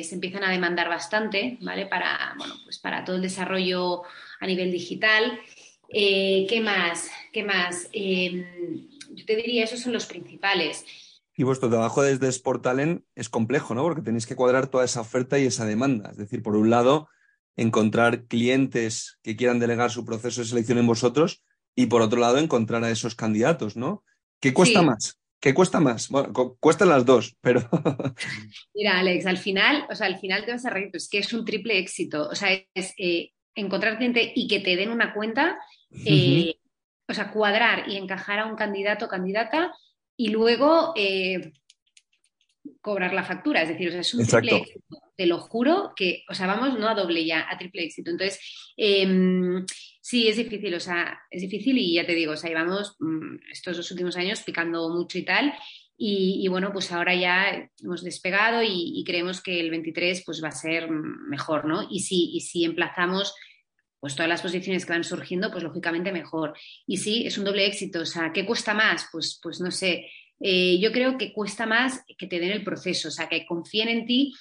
se 0.03 0.15
empiezan 0.15 0.43
a 0.43 0.51
demandar 0.51 0.89
bastante, 0.89 1.57
¿vale? 1.61 1.85
Para, 1.85 2.35
bueno, 2.37 2.55
pues 2.65 2.77
para 2.77 3.05
todo 3.05 3.15
el 3.15 3.21
desarrollo 3.21 4.01
a 4.41 4.45
nivel 4.45 4.69
digital. 4.69 5.39
¿Qué 5.89 6.61
más? 6.61 7.09
¿Qué 7.31 7.43
más? 7.45 7.87
Em, 7.93 8.89
yo 9.11 9.25
te 9.25 9.37
diría, 9.37 9.63
esos 9.63 9.79
son 9.79 9.93
los 9.93 10.05
principales. 10.07 10.83
Y 11.37 11.43
vuestro 11.43 11.69
trabajo 11.69 12.01
desde 12.01 12.29
Sportalen 12.29 13.05
es 13.15 13.29
complejo, 13.29 13.75
¿no? 13.75 13.83
Porque 13.83 14.01
tenéis 14.01 14.25
que 14.25 14.35
cuadrar 14.35 14.67
toda 14.67 14.83
esa 14.83 14.99
oferta 14.99 15.39
y 15.39 15.45
esa 15.45 15.65
demanda. 15.65 16.11
Es 16.11 16.17
decir, 16.17 16.43
por 16.43 16.57
un 16.57 16.69
lado, 16.69 17.07
encontrar 17.55 18.25
clientes 18.25 19.19
que 19.23 19.37
quieran 19.37 19.59
delegar 19.59 19.89
su 19.89 20.03
proceso 20.03 20.41
de 20.41 20.47
selección 20.47 20.79
en 20.79 20.87
vosotros 20.87 21.43
y 21.75 21.87
por 21.87 22.01
otro 22.01 22.19
lado, 22.19 22.37
encontrar 22.37 22.83
a 22.83 22.91
esos 22.91 23.15
candidatos, 23.15 23.75
¿no? 23.75 24.03
¿Qué 24.39 24.53
cuesta 24.53 24.81
más? 24.81 25.19
¿Qué 25.39 25.53
cuesta 25.53 25.79
más? 25.79 26.09
Bueno, 26.09 26.33
cuestan 26.59 26.89
las 26.89 27.05
dos, 27.05 27.35
pero. 27.41 27.61
Mira, 28.73 28.99
Alex, 28.99 29.25
al 29.25 29.37
final, 29.37 29.85
o 29.89 29.95
sea, 29.95 30.07
al 30.07 30.17
final 30.17 30.45
te 30.45 30.51
vas 30.51 30.65
a 30.65 30.69
reír, 30.69 30.89
es 30.93 31.09
que 31.09 31.19
es 31.19 31.33
un 31.33 31.45
triple 31.45 31.77
éxito. 31.77 32.29
O 32.29 32.35
sea, 32.35 32.49
es 32.73 32.93
eh, 32.97 33.31
encontrar 33.53 33.97
cliente 33.97 34.31
y 34.35 34.47
que 34.47 34.61
te 34.61 34.75
den 34.75 34.89
una 34.89 35.13
cuenta, 35.13 35.57
eh, 36.05 36.55
o 37.07 37.13
sea, 37.13 37.31
cuadrar 37.31 37.89
y 37.89 37.97
encajar 37.97 38.39
a 38.39 38.45
un 38.45 38.55
candidato 38.55 39.05
o 39.05 39.09
candidata 39.09 39.71
y 40.17 40.29
luego 40.29 40.93
eh, 40.95 41.51
cobrar 42.81 43.13
la 43.13 43.23
factura. 43.23 43.61
Es 43.61 43.69
decir, 43.69 43.89
es 43.89 44.13
un 44.13 44.25
triple 44.25 44.63
te 45.15 45.25
lo 45.25 45.39
juro 45.39 45.93
que, 45.95 46.23
o 46.29 46.33
sea, 46.33 46.47
vamos 46.47 46.77
no 46.77 46.87
a 46.87 46.95
doble 46.95 47.25
ya, 47.25 47.47
a 47.49 47.57
triple 47.57 47.83
éxito. 47.83 48.11
Entonces, 48.11 48.39
em, 48.75 49.65
sí, 50.05 50.27
es 50.27 50.37
difícil, 50.37 50.71
o 50.75 50.79
sea, 50.79 51.19
es 51.31 51.41
difícil 51.41 51.79
y 51.79 51.95
ya 51.95 52.05
te 52.05 52.13
digo, 52.13 52.33
o 52.33 52.37
sea, 52.37 52.47
llevamos 52.47 52.95
mm, 52.99 53.37
estos 53.51 53.75
dos 53.75 53.89
últimos 53.89 54.15
años 54.15 54.43
picando 54.43 54.87
mucho 54.89 55.17
y 55.17 55.25
tal. 55.25 55.51
Y, 55.97 56.47
bueno, 56.49 56.71
pues 56.71 56.91
ahora 56.91 57.15
ya 57.15 57.71
hemos 57.81 58.03
despegado 58.03 58.61
y, 58.61 59.01
creemos 59.03 59.41
que 59.41 59.59
el 59.59 59.71
23 59.71 60.23
pues 60.23 60.43
va 60.43 60.49
a 60.49 60.51
ser 60.51 60.91
mejor, 60.91 61.65
¿no? 61.65 61.87
Y 61.89 62.01
si, 62.01 62.35
y 62.35 62.41
si 62.41 62.65
emplazamos 62.65 63.33
pues 63.99 64.13
todas 64.13 64.29
las 64.29 64.43
posiciones 64.43 64.85
que 64.85 64.91
van 64.91 65.03
surgiendo, 65.03 65.49
pues 65.51 65.63
lógicamente 65.63 66.11
mejor. 66.11 66.53
Y 66.85 66.97
sí, 66.97 67.25
es 67.25 67.39
un 67.39 67.45
doble 67.45 67.65
éxito. 67.65 68.01
O 68.01 68.05
sea, 68.05 68.31
¿qué 68.31 68.45
cuesta 68.45 68.75
más? 68.75 69.07
Pues, 69.11 69.39
pues 69.41 69.59
no 69.59 69.71
sé. 69.71 70.05
Eh, 70.39 70.77
yo 70.79 70.91
creo 70.91 71.17
que 71.17 71.33
cuesta 71.33 71.65
más 71.65 72.03
que 72.15 72.27
te 72.27 72.39
den 72.39 72.51
el 72.51 72.63
proceso, 72.63 73.07
o 73.07 73.11
sea, 73.11 73.27
que 73.27 73.47
confíen 73.47 73.89
en 73.89 74.05
ti, 74.05 74.35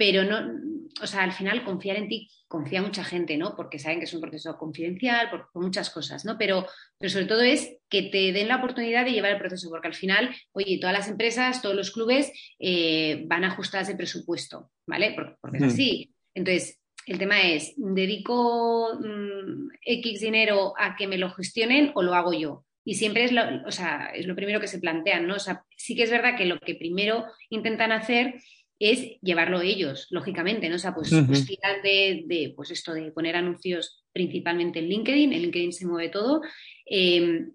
pero 0.00 0.24
no, 0.24 0.58
o 1.02 1.06
sea, 1.06 1.24
al 1.24 1.32
final 1.32 1.62
confiar 1.62 1.98
en 1.98 2.08
ti 2.08 2.30
confía 2.48 2.80
mucha 2.80 3.04
gente, 3.04 3.36
¿no? 3.36 3.54
Porque 3.54 3.78
saben 3.78 3.98
que 3.98 4.06
es 4.06 4.14
un 4.14 4.22
proceso 4.22 4.56
confidencial, 4.56 5.28
por, 5.28 5.62
muchas 5.62 5.90
cosas, 5.90 6.24
¿no? 6.24 6.38
Pero, 6.38 6.66
pero 6.98 7.10
sobre 7.10 7.26
todo 7.26 7.42
es 7.42 7.76
que 7.90 8.04
te 8.04 8.32
den 8.32 8.48
la 8.48 8.56
oportunidad 8.56 9.04
de 9.04 9.12
llevar 9.12 9.32
el 9.32 9.38
proceso, 9.38 9.68
porque 9.68 9.88
al 9.88 9.94
final, 9.94 10.34
oye, 10.52 10.78
todas 10.80 10.96
las 10.96 11.08
empresas, 11.08 11.60
todos 11.60 11.76
los 11.76 11.90
clubes 11.90 12.32
eh, 12.58 13.24
van 13.26 13.44
a 13.44 13.48
ajustar 13.48 13.82
ese 13.82 13.94
presupuesto, 13.94 14.70
¿vale? 14.86 15.14
Porque, 15.14 15.58
es 15.58 15.64
así. 15.64 16.14
Entonces, 16.34 16.80
el 17.06 17.18
tema 17.18 17.42
es, 17.42 17.74
¿dedico 17.76 18.98
mm, 18.98 19.68
X 19.84 20.20
dinero 20.20 20.72
a 20.78 20.96
que 20.96 21.06
me 21.06 21.18
lo 21.18 21.30
gestionen 21.32 21.92
o 21.94 22.02
lo 22.02 22.14
hago 22.14 22.32
yo? 22.32 22.64
Y 22.84 22.94
siempre 22.94 23.24
es 23.24 23.32
lo, 23.32 23.42
o 23.66 23.70
sea, 23.70 24.10
es 24.14 24.26
lo 24.26 24.34
primero 24.34 24.60
que 24.60 24.66
se 24.66 24.80
plantean, 24.80 25.26
¿no? 25.26 25.36
O 25.36 25.38
sea, 25.38 25.62
sí 25.76 25.94
que 25.94 26.04
es 26.04 26.10
verdad 26.10 26.36
que 26.36 26.46
lo 26.46 26.58
que 26.58 26.74
primero 26.74 27.26
intentan 27.50 27.92
hacer 27.92 28.40
es 28.80 29.20
llevarlo 29.20 29.60
ellos, 29.60 30.06
lógicamente, 30.08 30.68
¿no? 30.70 30.76
O 30.76 30.78
sea, 30.78 30.94
pues, 30.94 31.10
pues 31.26 31.46
de, 31.46 32.52
pues 32.56 32.70
esto 32.70 32.94
de 32.94 33.12
poner 33.12 33.36
anuncios 33.36 34.02
principalmente 34.10 34.78
en 34.78 34.88
LinkedIn, 34.88 35.34
en 35.34 35.42
LinkedIn 35.42 35.72
se 35.74 35.86
mueve 35.86 36.08
todo, 36.08 36.40
em, 36.86 37.52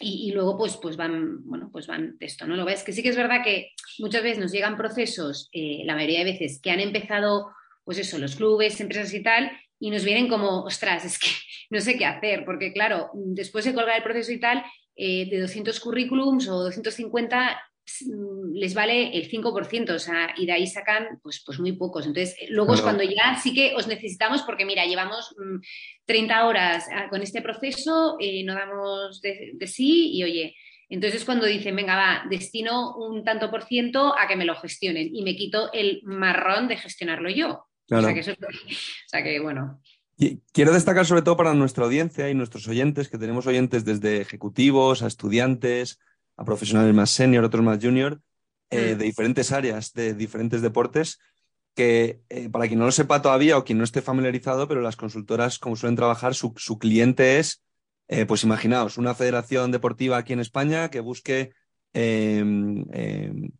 y, 0.00 0.32
luego 0.32 0.56
pues, 0.56 0.76
pues 0.78 0.96
van, 0.96 1.44
bueno, 1.44 1.68
pues 1.70 1.86
van 1.86 2.16
de 2.18 2.26
esto, 2.26 2.46
¿no? 2.46 2.56
Lo 2.56 2.64
ves 2.64 2.82
que 2.82 2.92
sí 2.92 3.02
que 3.02 3.10
es 3.10 3.16
verdad 3.16 3.44
que 3.44 3.72
muchas 3.98 4.22
veces 4.22 4.38
nos 4.38 4.52
llegan 4.52 4.76
procesos, 4.76 5.50
eh, 5.52 5.82
la 5.84 5.94
mayoría 5.94 6.20
de 6.20 6.32
veces, 6.32 6.60
que 6.60 6.70
han 6.70 6.80
empezado, 6.80 7.50
pues 7.84 7.98
eso, 7.98 8.18
los 8.18 8.34
clubes, 8.34 8.80
empresas 8.80 9.12
y 9.12 9.22
tal, 9.22 9.52
y 9.78 9.90
nos 9.90 10.02
vienen 10.02 10.28
como, 10.28 10.62
ostras, 10.62 11.04
es 11.04 11.18
que 11.18 11.28
no 11.70 11.80
sé 11.82 11.98
qué 11.98 12.06
hacer, 12.06 12.44
porque 12.46 12.72
claro, 12.72 13.10
después 13.12 13.66
de 13.66 13.74
colgar 13.74 13.98
el 13.98 14.02
proceso 14.02 14.32
y 14.32 14.40
tal, 14.40 14.64
eh, 14.96 15.28
de 15.28 15.40
200 15.40 15.78
currículums 15.78 16.48
o 16.48 16.62
250 16.64 17.60
Mm, 17.60 17.73
les 18.52 18.74
vale 18.74 19.16
el 19.16 19.30
5%, 19.30 19.90
o 19.94 19.98
sea, 19.98 20.34
y 20.36 20.46
de 20.46 20.52
ahí 20.52 20.66
sacan 20.66 21.20
pues, 21.22 21.42
pues 21.44 21.58
muy 21.60 21.72
pocos. 21.72 22.06
Entonces, 22.06 22.36
eh, 22.40 22.46
luego 22.48 22.74
es 22.74 22.80
cuando 22.80 23.02
ya 23.02 23.38
sí 23.42 23.52
que 23.52 23.74
os 23.74 23.86
necesitamos 23.86 24.42
porque, 24.42 24.64
mira, 24.64 24.86
llevamos 24.86 25.34
30 26.06 26.34
mm, 26.34 26.46
horas 26.46 26.86
ah, 26.92 27.08
con 27.10 27.22
este 27.22 27.42
proceso, 27.42 28.16
eh, 28.20 28.42
no 28.44 28.54
damos 28.54 29.20
de, 29.20 29.56
sí 29.66 30.12
y, 30.12 30.24
oye, 30.24 30.56
entonces 30.88 31.20
es 31.20 31.26
cuando 31.26 31.46
dicen, 31.46 31.76
venga, 31.76 31.96
va, 31.96 32.24
destino 32.28 32.96
un 32.96 33.24
tanto 33.24 33.50
por 33.50 33.64
ciento 33.64 34.18
a 34.18 34.26
que 34.26 34.36
me 34.36 34.44
lo 34.44 34.54
gestionen 34.56 35.14
y 35.14 35.22
me 35.22 35.36
quito 35.36 35.72
el 35.72 36.00
marrón 36.04 36.68
de 36.68 36.76
gestionarlo 36.76 37.30
yo. 37.30 37.66
O, 37.90 38.00
sea 38.00 38.14
que 38.14 38.20
eso, 38.20 38.32
o 38.32 39.08
sea 39.08 39.22
que, 39.22 39.40
bueno. 39.40 39.80
Quiero 40.52 40.72
destacar 40.72 41.04
sobre 41.04 41.22
todo 41.22 41.36
para 41.36 41.54
nuestra 41.54 41.84
audiencia 41.84 42.30
y 42.30 42.34
nuestros 42.34 42.68
oyentes, 42.68 43.08
que 43.08 43.18
tenemos 43.18 43.46
oyentes 43.46 43.84
desde 43.84 44.20
ejecutivos 44.20 45.02
a 45.02 45.08
estudiantes, 45.08 45.98
a 46.36 46.44
profesionales 46.44 46.94
más 46.94 47.10
senior, 47.10 47.44
otros 47.44 47.64
más 47.64 47.78
junior, 47.80 48.20
eh, 48.70 48.94
mm. 48.94 48.98
de 48.98 49.04
diferentes 49.04 49.52
áreas, 49.52 49.92
de 49.92 50.14
diferentes 50.14 50.62
deportes, 50.62 51.18
que 51.74 52.20
eh, 52.28 52.48
para 52.48 52.66
quien 52.66 52.78
no 52.78 52.86
lo 52.86 52.92
sepa 52.92 53.22
todavía 53.22 53.58
o 53.58 53.64
quien 53.64 53.78
no 53.78 53.84
esté 53.84 54.00
familiarizado, 54.00 54.68
pero 54.68 54.80
las 54.80 54.96
consultoras, 54.96 55.58
como 55.58 55.76
suelen 55.76 55.96
trabajar, 55.96 56.34
su, 56.34 56.52
cliente 56.78 57.38
es, 57.38 57.62
eh, 58.08 58.26
pues 58.26 58.44
imaginaos, 58.44 58.98
una 58.98 59.14
federación 59.14 59.70
deportiva 59.70 60.16
aquí 60.16 60.32
en 60.32 60.40
España 60.40 60.90
que 60.90 61.00
busque, 61.00 61.52
em, 61.92 62.84
em, 62.92 63.50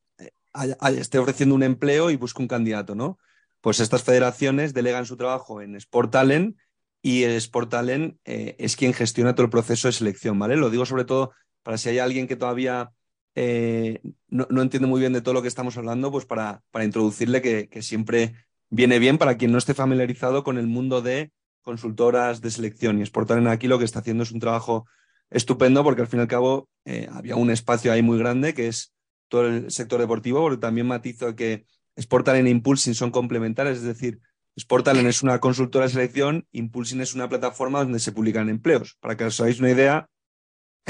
esté 0.96 1.18
ofreciendo 1.18 1.54
un 1.54 1.62
empleo 1.62 2.10
y 2.10 2.16
busque 2.16 2.42
un 2.42 2.48
candidato, 2.48 2.94
¿no? 2.94 3.18
Pues 3.60 3.80
estas 3.80 4.02
federaciones 4.02 4.74
delegan 4.74 5.06
su 5.06 5.16
trabajo 5.16 5.60
en 5.60 5.74
Sport 5.76 6.12
Talent 6.12 6.56
y 7.02 7.24
el 7.24 7.32
Sport 7.32 7.70
Talent 7.70 8.18
es 8.24 8.76
quien 8.76 8.92
gestiona 8.92 9.34
todo 9.34 9.44
el 9.44 9.50
proceso 9.50 9.88
de 9.88 9.92
selección, 9.92 10.38
¿vale? 10.38 10.56
Lo 10.56 10.70
digo 10.70 10.86
sobre 10.86 11.04
todo 11.04 11.32
para 11.64 11.76
si 11.78 11.88
hay 11.88 11.98
alguien 11.98 12.28
que 12.28 12.36
todavía 12.36 12.92
eh, 13.34 14.00
no, 14.28 14.62
entiende 14.62 14.86
muy 14.86 15.00
bien 15.00 15.12
de 15.12 15.20
todo 15.20 15.34
lo 15.34 15.42
que 15.42 15.48
estamos 15.48 15.76
hablando, 15.76 16.12
pues 16.12 16.24
para, 16.24 16.62
para 16.70 16.84
introducirle 16.84 17.42
que, 17.42 17.82
siempre 17.82 18.34
viene 18.70 19.00
bien 19.00 19.18
para 19.18 19.36
quien 19.36 19.50
no 19.50 19.58
esté 19.58 19.74
familiarizado 19.74 20.44
con 20.44 20.58
el 20.58 20.68
mundo 20.68 21.02
de 21.02 21.32
consultoras 21.62 22.40
de 22.40 22.52
selección. 22.52 23.00
Y 23.00 23.06
Sportal 23.06 23.38
en 23.38 23.48
aquí 23.48 23.66
lo 23.66 23.80
que 23.80 23.84
está 23.84 23.98
haciendo 23.98 24.22
es 24.22 24.30
un 24.30 24.38
trabajo 24.38 24.86
estupendo 25.30 25.82
porque 25.82 26.02
al 26.02 26.06
fin 26.06 26.20
y 26.20 26.22
al 26.22 26.28
cabo 26.28 26.68
eh, 26.84 27.08
había 27.10 27.34
un 27.34 27.50
espacio 27.50 27.92
ahí 27.92 28.02
muy 28.02 28.18
grande 28.18 28.54
que 28.54 28.68
es 28.68 28.92
todo 29.28 29.46
el 29.46 29.70
sector 29.70 30.00
deportivo, 30.00 30.40
porque 30.40 30.58
también 30.58 30.86
matizo 30.86 31.34
que 31.34 31.66
Sportal 31.98 32.46
y 32.46 32.50
Impulsing 32.50 32.94
son 32.94 33.10
complementarios, 33.10 33.78
es 33.78 33.84
decir, 33.84 34.20
Sportalen 34.58 35.06
es 35.06 35.22
una 35.22 35.40
consultora 35.40 35.86
de 35.86 35.92
selección, 35.92 36.46
Impulsing 36.52 37.00
es 37.00 37.14
una 37.14 37.28
plataforma 37.28 37.80
donde 37.80 37.98
se 37.98 38.12
publican 38.12 38.48
empleos. 38.48 38.96
Para 39.00 39.16
que 39.16 39.24
os 39.24 39.40
hagáis 39.40 39.58
una 39.58 39.70
idea, 39.70 40.08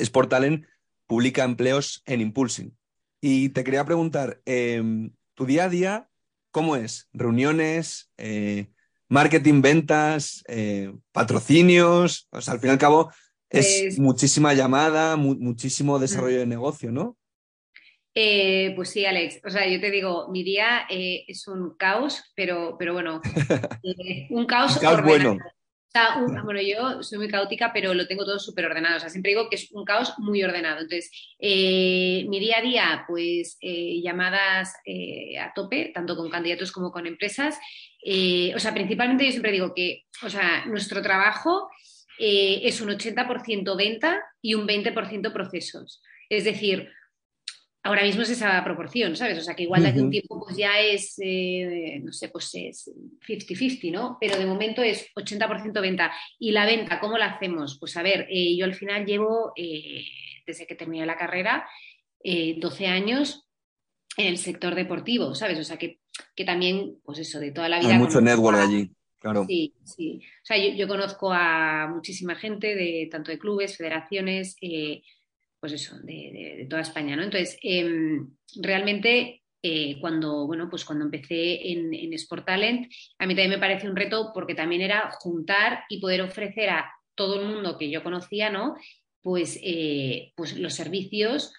Sportalen 0.03 0.67
publica 1.07 1.45
empleos 1.45 2.03
en 2.07 2.21
Impulsing. 2.21 2.77
Y 3.21 3.51
te 3.51 3.65
quería 3.65 3.85
preguntar, 3.85 4.41
em, 4.45 5.13
¿tu 5.35 5.47
día 5.47 5.65
a 5.65 5.69
día 5.69 6.09
cómo 6.51 6.77
es? 6.77 7.09
¿Reuniones? 7.13 8.11
Eh, 8.17 8.67
¿Marketing, 9.09 9.63
ventas? 9.63 10.45
Eh, 10.49 10.93
¿Patrocinios? 11.13 12.29
O 12.31 12.41
sea, 12.41 12.55
al 12.55 12.61
fin 12.61 12.71
y 12.71 12.73
al 12.73 12.79
cabo 12.79 13.11
es 13.49 13.83
pues 13.83 13.99
muchísima 13.99 14.55
llamada, 14.55 15.17
muchísimo 15.17 15.99
desarrollo 15.99 16.39
de 16.39 16.47
negocio, 16.47 16.91
¿no? 16.91 17.17
Eh, 18.15 18.73
pues 18.77 18.91
sí, 18.91 19.05
Alex. 19.07 19.41
O 19.45 19.51
sea, 19.51 19.69
yo 19.69 19.81
te 19.81 19.91
digo, 19.91 20.29
mi 20.31 20.43
día 20.43 20.87
es 20.89 21.49
un 21.49 21.77
caos, 21.77 22.33
pero, 22.37 22.77
pero 22.79 22.93
bueno, 22.93 23.21
un 24.31 24.47
caos, 24.47 24.77
un 24.77 24.83
caos 24.83 25.03
bueno 25.03 25.39
bueno, 26.43 26.61
yo 26.61 27.03
soy 27.03 27.19
muy 27.19 27.29
caótica, 27.29 27.73
pero 27.73 27.95
lo 27.95 28.07
tengo 28.07 28.25
todo 28.25 28.39
súper 28.39 28.67
ordenado. 28.67 28.97
O 28.97 29.01
sea, 29.01 29.09
siempre 29.09 29.31
digo 29.31 29.49
que 29.49 29.57
es 29.57 29.71
un 29.73 29.85
caos 29.85 30.15
muy 30.19 30.43
ordenado. 30.43 30.81
Entonces, 30.81 31.11
eh, 31.39 32.25
mi 32.29 32.41
día 32.41 32.59
a 32.59 32.63
día, 32.63 33.05
pues 33.07 33.57
eh, 33.61 34.01
llamadas 34.03 34.75
eh, 34.85 35.39
a 35.39 35.53
tope, 35.55 35.93
tanto 35.95 36.17
con 36.17 36.31
candidatos 36.31 36.73
como 36.73 36.91
con 36.91 37.07
empresas. 37.07 37.59
o 38.55 38.59
sea, 38.59 38.75
principalmente 38.75 39.25
yo 39.25 39.31
siempre 39.31 39.53
digo 39.53 39.73
que, 39.75 40.05
o 40.23 40.29
sea, 40.29 40.67
nuestro 40.67 41.01
trabajo 41.01 41.71
es 42.19 42.81
un 42.81 42.91
80% 42.91 43.77
venta 43.77 44.23
y 44.41 44.55
un 44.55 44.67
20% 44.67 45.33
procesos. 45.33 46.03
Es 46.29 46.45
decir, 46.45 46.91
ahora 47.85 48.03
mismo 48.03 48.23
es 48.23 48.31
esa 48.31 48.64
proporción, 48.64 49.14
¿sabes? 49.14 49.38
O 49.38 49.43
sea, 49.43 49.55
que 49.55 49.64
igual 49.64 49.83
de 49.95 50.03
un 50.03 50.11
tiempo 50.11 50.43
pues 50.43 50.57
ya 50.57 50.81
es, 50.81 51.14
eh, 51.23 52.00
no 52.03 52.12
sé, 52.12 52.31
pues 52.31 52.50
es 52.55 52.91
50-50, 53.29 53.93
¿no? 53.93 54.17
Pero 54.19 54.38
de 54.38 54.47
momento 54.47 54.83
es 54.83 55.07
80% 55.14 55.81
venta. 55.83 56.11
¿Y 56.38 56.53
la 56.53 56.64
venta 56.64 56.99
cómo 56.99 57.19
la 57.19 57.26
hacemos? 57.26 57.79
Pues 57.79 57.97
a 57.99 58.03
ver, 58.03 58.26
eh, 58.31 58.57
yo 58.57 58.64
al 58.64 58.75
final 58.75 59.05
llevo, 59.05 59.53
eh, 59.55 60.03
desde 60.47 60.67
que 60.67 60.75
terminé 60.75 61.05
la 61.05 61.19
carrera, 61.19 61.69
12 62.23 62.87
años 62.87 63.47
en 64.17 64.29
el 64.29 64.38
sector 64.38 64.75
deportivo, 64.75 65.35
¿sabes? 65.35 65.59
O 65.59 65.64
sea, 65.64 65.76
que, 65.76 66.00
también, 66.47 66.97
pues 67.05 67.19
eso, 67.19 67.38
de 67.38 67.53
toda 67.53 67.69
la 67.69 67.81
vida... 67.81 67.93
Hay 67.93 67.99
mucho 67.99 68.23
network 68.23 68.57
allí. 68.57 68.91
Claro. 69.19 69.45
Sí, 69.47 69.75
sí. 69.85 70.23
O 70.43 70.47
sea, 70.47 70.57
yo, 70.57 70.88
conozco 70.88 71.31
a 71.35 71.87
muchísima 71.93 72.35
gente, 72.35 72.75
de, 72.75 73.09
tanto 73.11 73.31
de 73.31 73.38
clubes, 73.38 73.76
federaciones, 73.76 74.57
pues 75.64 75.73
eso, 75.73 75.97
de, 76.02 76.66
toda 76.68 76.83
España, 76.83 77.16
¿no? 77.16 77.23
Entonces, 77.23 77.56
em, 77.62 78.37
realmente 78.56 79.44
eh, 79.62 79.97
cuando, 79.99 80.47
bueno, 80.47 80.68
pues 80.68 80.85
cuando 80.85 81.06
empecé 81.06 81.73
en, 81.73 81.94
en, 81.94 82.12
Sport 82.12 82.44
Talent, 82.44 82.92
a 83.18 83.25
mí 83.25 83.35
también 83.35 83.49
me 83.49 83.59
parece 83.59 83.88
un 83.88 83.97
reto 83.97 84.30
porque 84.35 84.54
también 84.54 84.83
era 84.83 85.11
juntar 85.21 85.85
y 85.88 86.00
poder 86.00 86.21
ofrecer 86.21 86.68
a 86.68 86.92
todo 87.14 87.40
el 87.40 87.49
mundo 87.49 87.78
que 87.78 87.88
yo 87.88 88.02
conocía, 88.02 88.50
¿no? 88.50 88.76
Pues, 89.23 89.59
eh, 89.62 90.35
pues 90.37 90.54
los 90.59 90.75
servicios 90.75 91.54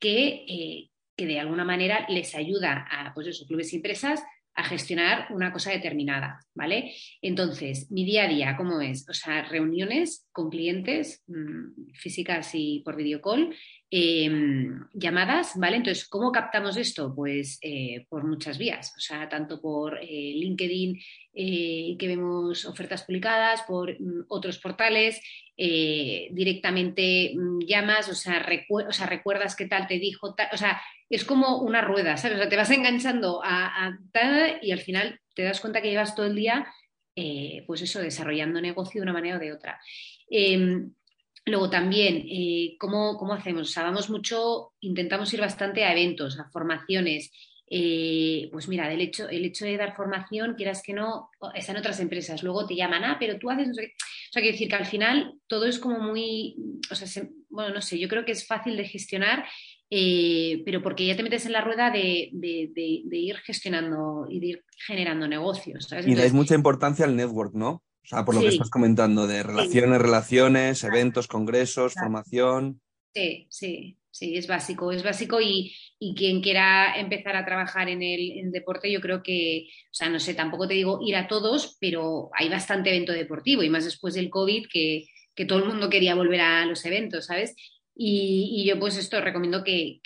que, 0.00 0.44
eh, 0.48 0.90
que, 1.16 1.26
de 1.26 1.38
alguna 1.38 1.64
manera 1.64 2.06
les 2.08 2.34
ayuda 2.34 2.88
a 2.90 3.14
pues 3.14 3.28
esos 3.28 3.46
clubes 3.46 3.72
y 3.72 3.76
empresas 3.76 4.20
a 4.56 4.64
gestionar 4.64 5.26
una 5.30 5.52
cosa 5.52 5.72
determinada, 5.72 6.40
¿vale? 6.54 6.94
Entonces, 7.20 7.90
mi 7.90 8.04
día 8.04 8.24
a 8.24 8.28
día, 8.28 8.56
¿cómo 8.56 8.80
es? 8.80 9.08
O 9.08 9.12
sea, 9.12 9.42
reuniones 9.42 10.28
con 10.30 10.48
clientes 10.48 11.24
mm, 11.26 11.92
físicas 11.94 12.50
y 12.54 12.80
por 12.84 12.94
videocall, 12.94 13.54
em, 13.90 14.86
llamadas, 14.92 15.54
¿vale? 15.56 15.76
Entonces, 15.78 16.08
¿cómo 16.08 16.30
captamos 16.30 16.76
esto? 16.76 17.12
Pues 17.14 17.58
eh, 17.62 18.06
por 18.08 18.24
muchas 18.24 18.56
vías, 18.56 18.92
o 18.96 19.00
sea, 19.00 19.28
tanto 19.28 19.60
por 19.60 19.98
eh, 20.00 20.32
LinkedIn, 20.36 21.00
eh, 21.34 21.96
que 21.98 22.06
vemos 22.06 22.64
ofertas 22.64 23.02
publicadas, 23.02 23.62
por 23.62 24.00
mm, 24.00 24.26
otros 24.28 24.58
portales, 24.58 25.20
directamente 25.56 27.32
mm, 27.36 27.60
llamas, 27.66 28.08
o 28.08 28.14
sea, 28.14 28.44
o 28.68 28.92
sea, 28.92 29.06
recuerdas 29.06 29.54
qué 29.54 29.66
tal 29.66 29.86
te 29.86 30.00
dijo, 30.00 30.34
o 30.52 30.56
sea, 30.56 30.80
es 31.14 31.24
como 31.24 31.58
una 31.58 31.80
rueda, 31.80 32.16
¿sabes? 32.16 32.36
O 32.36 32.40
sea, 32.40 32.48
te 32.48 32.56
vas 32.56 32.70
enganchando 32.70 33.40
a, 33.44 33.86
a 33.86 33.98
y 34.62 34.72
al 34.72 34.80
final 34.80 35.20
te 35.34 35.42
das 35.42 35.60
cuenta 35.60 35.80
que 35.80 35.90
llevas 35.90 36.14
todo 36.14 36.26
el 36.26 36.34
día, 36.34 36.66
eh, 37.14 37.62
pues 37.66 37.82
eso, 37.82 38.00
desarrollando 38.00 38.60
negocio 38.60 39.00
de 39.00 39.04
una 39.04 39.12
manera 39.12 39.36
o 39.36 39.40
de 39.40 39.52
otra. 39.52 39.80
Em, 40.28 40.92
luego 41.46 41.70
también, 41.70 42.26
eh, 42.28 42.76
¿cómo, 42.78 43.16
¿cómo, 43.16 43.34
hacemos? 43.34 43.62
O 43.62 43.72
sea, 43.72 43.90
mucho, 44.08 44.72
intentamos 44.80 45.32
ir 45.34 45.40
bastante 45.40 45.84
a 45.84 45.92
eventos, 45.92 46.38
a 46.38 46.48
formaciones. 46.50 47.30
Eh, 47.66 48.48
pues 48.52 48.68
mira, 48.68 48.92
el 48.92 49.00
hecho, 49.00 49.28
el 49.28 49.44
hecho 49.44 49.64
de 49.64 49.76
dar 49.76 49.96
formación, 49.96 50.54
quieras 50.54 50.82
que 50.82 50.92
no, 50.92 51.30
están 51.54 51.76
otras 51.76 51.98
empresas, 51.98 52.42
luego 52.42 52.66
te 52.66 52.76
llaman, 52.76 53.04
ah, 53.04 53.16
pero 53.18 53.38
tú 53.38 53.50
haces, 53.50 53.70
o 53.70 53.74
sea, 53.74 54.42
quiero 54.42 54.52
decir 54.52 54.68
que 54.68 54.74
al 54.74 54.84
final 54.84 55.34
todo 55.46 55.64
es 55.64 55.78
como 55.78 55.98
muy, 55.98 56.56
o 56.90 56.94
sea, 56.94 57.08
bueno, 57.48 57.74
no 57.74 57.80
sé, 57.80 57.98
yo 57.98 58.08
creo 58.08 58.24
que 58.24 58.32
es 58.32 58.46
fácil 58.46 58.76
de 58.76 58.84
gestionar, 58.84 59.46
eh, 59.96 60.60
pero 60.64 60.82
porque 60.82 61.06
ya 61.06 61.14
te 61.14 61.22
metes 61.22 61.46
en 61.46 61.52
la 61.52 61.60
rueda 61.60 61.88
de, 61.88 62.28
ir 62.32 63.36
gestionando 63.36 64.26
y 64.28 64.40
de 64.40 64.46
ir 64.46 64.64
generando 64.88 65.28
negocios. 65.28 65.88
y 66.04 66.16
dais 66.16 66.32
mucha 66.32 66.56
importancia 66.56 67.04
al 67.04 67.14
network, 67.14 67.54
¿no? 67.54 67.70
O 67.70 68.06
sea, 68.06 68.24
por 68.24 68.34
lo 68.34 68.40
que 68.40 68.48
estás 68.48 68.70
comentando, 68.70 69.28
de 69.28 69.44
relaciones, 69.44 70.02
relaciones, 70.02 70.82
eventos, 70.82 71.28
congresos, 71.28 71.94
formación. 71.94 72.80
Sí, 73.14 73.46
sí, 73.50 73.96
sí, 74.10 74.36
es 74.36 74.48
básico, 74.48 74.90
es 74.90 75.04
básico 75.04 75.40
y, 75.40 75.72
quien 76.16 76.42
quiera 76.42 76.98
empezar 76.98 77.36
a 77.36 77.44
trabajar 77.44 77.88
en 77.88 78.02
el 78.02 78.50
deporte, 78.50 78.90
yo 78.90 79.00
creo 79.00 79.22
que, 79.22 79.68
o 79.68 79.94
sea, 79.94 80.10
no 80.10 80.18
sé, 80.18 80.34
tampoco 80.34 80.66
te 80.66 80.74
digo 80.74 80.98
ir 81.06 81.14
a 81.14 81.28
todos, 81.28 81.76
pero 81.80 82.30
hay 82.34 82.48
bastante 82.48 82.90
evento 82.90 83.12
deportivo 83.12 83.62
y 83.62 83.70
más 83.70 83.84
después 83.84 84.14
del 84.14 84.28
COVID 84.28 84.66
que, 84.70 85.06
que 85.34 85.44
todo 85.44 85.60
el 85.60 85.66
mundo 85.66 85.88
quería 85.88 86.14
volver 86.14 86.40
a 86.40 86.66
los 86.66 86.84
eventos, 86.84 87.26
¿sabes? 87.26 87.54
Y, 87.96 88.64
yo 88.66 88.78
pues 88.78 88.96
esto 88.96 89.20
recomiendo 89.20 89.62
que, 89.62 90.00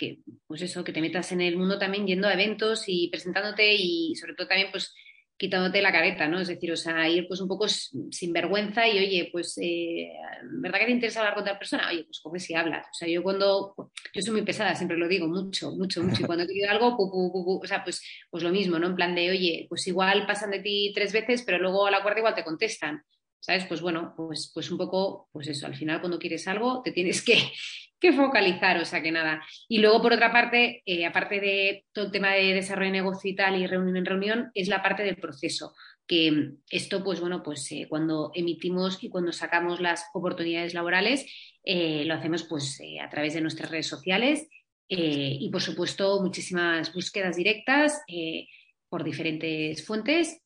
pues 0.47 0.61
eso, 0.61 0.83
que 0.83 0.93
te 0.93 1.01
metas 1.01 1.31
en 1.31 1.41
el 1.41 1.57
mundo 1.57 1.79
también 1.79 2.05
yendo 2.05 2.27
a 2.27 2.33
eventos 2.33 2.83
y 2.87 3.09
presentándote 3.09 3.75
y 3.75 4.15
sobre 4.15 4.35
todo 4.35 4.47
también 4.47 4.69
pues 4.71 4.93
quitándote 5.39 5.81
la 5.81 5.93
careta, 5.93 6.27
¿no? 6.27 6.41
Es 6.41 6.49
decir, 6.49 6.69
o 6.71 6.75
sea, 6.75 7.07
ir 7.07 7.25
pues 7.25 7.39
un 7.39 7.47
poco 7.47 7.65
sin 7.69 8.33
vergüenza 8.33 8.85
y, 8.89 8.99
oye, 8.99 9.29
pues, 9.31 9.57
eh, 9.61 10.11
¿verdad 10.61 10.79
que 10.79 10.85
te 10.85 10.91
interesa 10.91 11.21
hablar 11.21 11.33
con 11.33 11.43
otra 11.43 11.57
persona? 11.57 11.87
Oye, 11.89 12.03
pues 12.03 12.19
coge 12.19 12.39
si 12.39 12.53
hablas. 12.55 12.85
O 12.87 12.93
sea, 12.93 13.07
yo 13.07 13.23
cuando, 13.23 13.73
yo 14.13 14.21
soy 14.21 14.33
muy 14.33 14.41
pesada, 14.41 14.75
siempre 14.75 14.97
lo 14.97 15.07
digo, 15.07 15.29
mucho, 15.29 15.71
mucho, 15.71 16.03
mucho. 16.03 16.23
Y 16.23 16.25
cuando 16.25 16.45
quiero 16.45 16.69
algo, 16.69 16.93
o 16.97 17.61
sea, 17.65 17.85
pues, 17.85 18.03
pues 18.29 18.43
lo 18.43 18.49
mismo, 18.49 18.79
¿no? 18.79 18.87
En 18.87 18.95
plan 18.95 19.15
de, 19.15 19.31
oye, 19.31 19.65
pues 19.69 19.87
igual 19.87 20.27
pasan 20.27 20.51
de 20.51 20.59
ti 20.59 20.91
tres 20.93 21.13
veces, 21.13 21.43
pero 21.43 21.57
luego 21.57 21.87
a 21.87 21.91
la 21.91 22.01
cuarta 22.01 22.19
igual 22.19 22.35
te 22.35 22.43
contestan. 22.43 23.01
¿Sabes? 23.39 23.65
Pues 23.65 23.81
bueno, 23.81 24.13
pues, 24.17 24.51
pues 24.53 24.69
un 24.69 24.77
poco, 24.77 25.29
pues 25.31 25.47
eso, 25.47 25.65
al 25.65 25.75
final 25.75 26.01
cuando 26.01 26.19
quieres 26.19 26.47
algo 26.47 26.81
te 26.83 26.91
tienes 26.91 27.23
que, 27.23 27.37
que 27.99 28.13
focalizar, 28.13 28.77
o 28.77 28.85
sea 28.85 29.01
que 29.01 29.11
nada. 29.11 29.43
Y 29.67 29.79
luego, 29.79 30.01
por 30.01 30.13
otra 30.13 30.31
parte, 30.31 30.81
eh, 30.85 31.05
aparte 31.05 31.39
de 31.39 31.85
todo 31.91 32.05
el 32.05 32.11
tema 32.11 32.33
de 32.33 32.53
desarrollo 32.53 32.91
de 32.91 32.97
negocio 32.97 33.31
y 33.31 33.35
tal 33.35 33.59
y 33.59 33.67
reunión 33.67 33.97
en 33.97 34.05
reunión, 34.05 34.51
es 34.53 34.67
la 34.67 34.81
parte 34.81 35.03
del 35.03 35.17
proceso. 35.17 35.73
Que 36.07 36.53
esto, 36.71 37.03
pues 37.03 37.19
bueno, 37.19 37.43
pues 37.43 37.71
eh, 37.71 37.85
cuando 37.87 38.31
emitimos 38.33 39.03
y 39.03 39.09
cuando 39.09 39.31
sacamos 39.31 39.79
las 39.79 40.05
oportunidades 40.13 40.73
laborales, 40.73 41.25
eh, 41.63 42.03
lo 42.05 42.15
hacemos 42.15 42.43
pues 42.43 42.79
a 43.01 43.09
través 43.09 43.35
de 43.35 43.41
nuestras 43.41 43.69
redes 43.69 43.87
sociales 43.87 44.47
y, 44.91 45.47
por 45.51 45.61
supuesto, 45.61 46.19
muchísimas 46.19 46.91
búsquedas 46.91 47.35
directas 47.35 48.01
por 48.89 49.03
diferentes 49.03 49.85
fuentes 49.85 50.41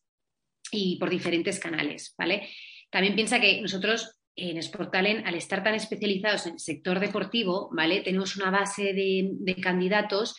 y 0.69 0.97
por 0.97 1.09
diferentes 1.09 1.59
canales, 1.59 2.13
¿vale? 2.17 2.49
También 2.93 3.15
piensa 3.15 3.41
que 3.41 3.59
nosotros 3.59 4.19
en 4.35 4.61
Sportalen, 4.61 5.25
al 5.25 5.33
estar 5.33 5.63
tan 5.63 5.73
especializados 5.73 6.45
en 6.45 6.53
el 6.53 6.59
sector 6.59 6.99
deportivo, 6.99 7.71
¿vale? 7.71 8.01
Tenemos 8.01 8.35
una 8.35 8.51
base 8.51 8.93
de, 8.93 9.55
candidatos 9.61 10.35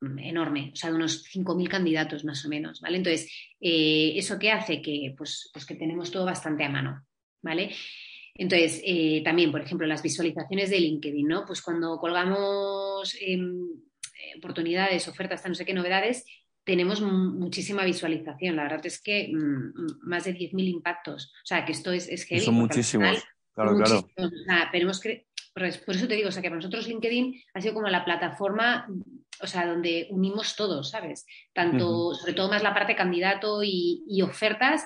enorme, 0.00 0.70
o 0.72 0.76
sea, 0.76 0.90
de 0.90 0.96
unos 0.96 1.24
5.000 1.34 1.68
candidatos 1.68 2.24
más 2.24 2.44
o 2.44 2.48
menos, 2.48 2.80
¿vale? 2.80 2.98
Entonces, 2.98 3.28
eh, 3.60 4.12
¿eso 4.14 4.38
qué 4.38 4.52
hace? 4.52 4.80
Que, 4.80 5.14
pues, 5.18 5.50
pues, 5.52 5.66
que 5.66 5.74
tenemos 5.74 6.12
todo 6.12 6.24
bastante 6.24 6.62
a 6.62 6.68
mano, 6.68 7.04
¿vale? 7.42 7.74
Entonces, 8.34 8.82
eh, 8.84 9.22
también, 9.24 9.50
por 9.50 9.62
ejemplo, 9.62 9.84
las 9.88 10.02
visualizaciones 10.02 10.70
de 10.70 10.78
LinkedIn, 10.78 11.26
¿no? 11.26 11.44
Pues 11.44 11.60
cuando 11.60 11.98
colgamos 11.98 13.16
em, 13.20 13.66
oportunidades, 14.36 15.08
ofertas, 15.08 15.44
no 15.44 15.56
sé 15.56 15.64
qué 15.64 15.74
novedades, 15.74 16.24
tenemos 16.66 17.00
muchísima 17.00 17.84
visualización. 17.84 18.56
La 18.56 18.64
verdad 18.64 18.84
es 18.84 19.00
que 19.00 19.30
mm, 19.32 20.00
más 20.02 20.24
de 20.24 20.34
10.000 20.34 20.68
impactos. 20.68 21.32
O 21.42 21.46
sea, 21.46 21.64
que 21.64 21.72
esto 21.72 21.92
es, 21.92 22.08
es 22.08 22.44
Son 22.44 22.54
muchísimos. 22.54 23.24
Claro, 23.54 23.74
claro. 23.76 24.06
que, 25.00 25.26
por 25.54 25.64
eso 25.94 26.08
te 26.08 26.16
digo, 26.16 26.28
o 26.28 26.32
sea, 26.32 26.42
que 26.42 26.48
para 26.48 26.56
nosotros 26.56 26.88
LinkedIn 26.88 27.40
ha 27.54 27.60
sido 27.62 27.72
como 27.72 27.88
la 27.88 28.04
plataforma, 28.04 28.86
o 29.40 29.46
sea, 29.46 29.64
donde 29.64 30.08
unimos 30.10 30.56
todos, 30.56 30.90
¿sabes? 30.90 31.24
Tanto, 31.54 32.12
sobre 32.14 32.34
todo 32.34 32.50
más 32.50 32.62
la 32.62 32.74
parte 32.74 32.96
candidato 32.96 33.62
y, 33.62 34.20
ofertas 34.22 34.84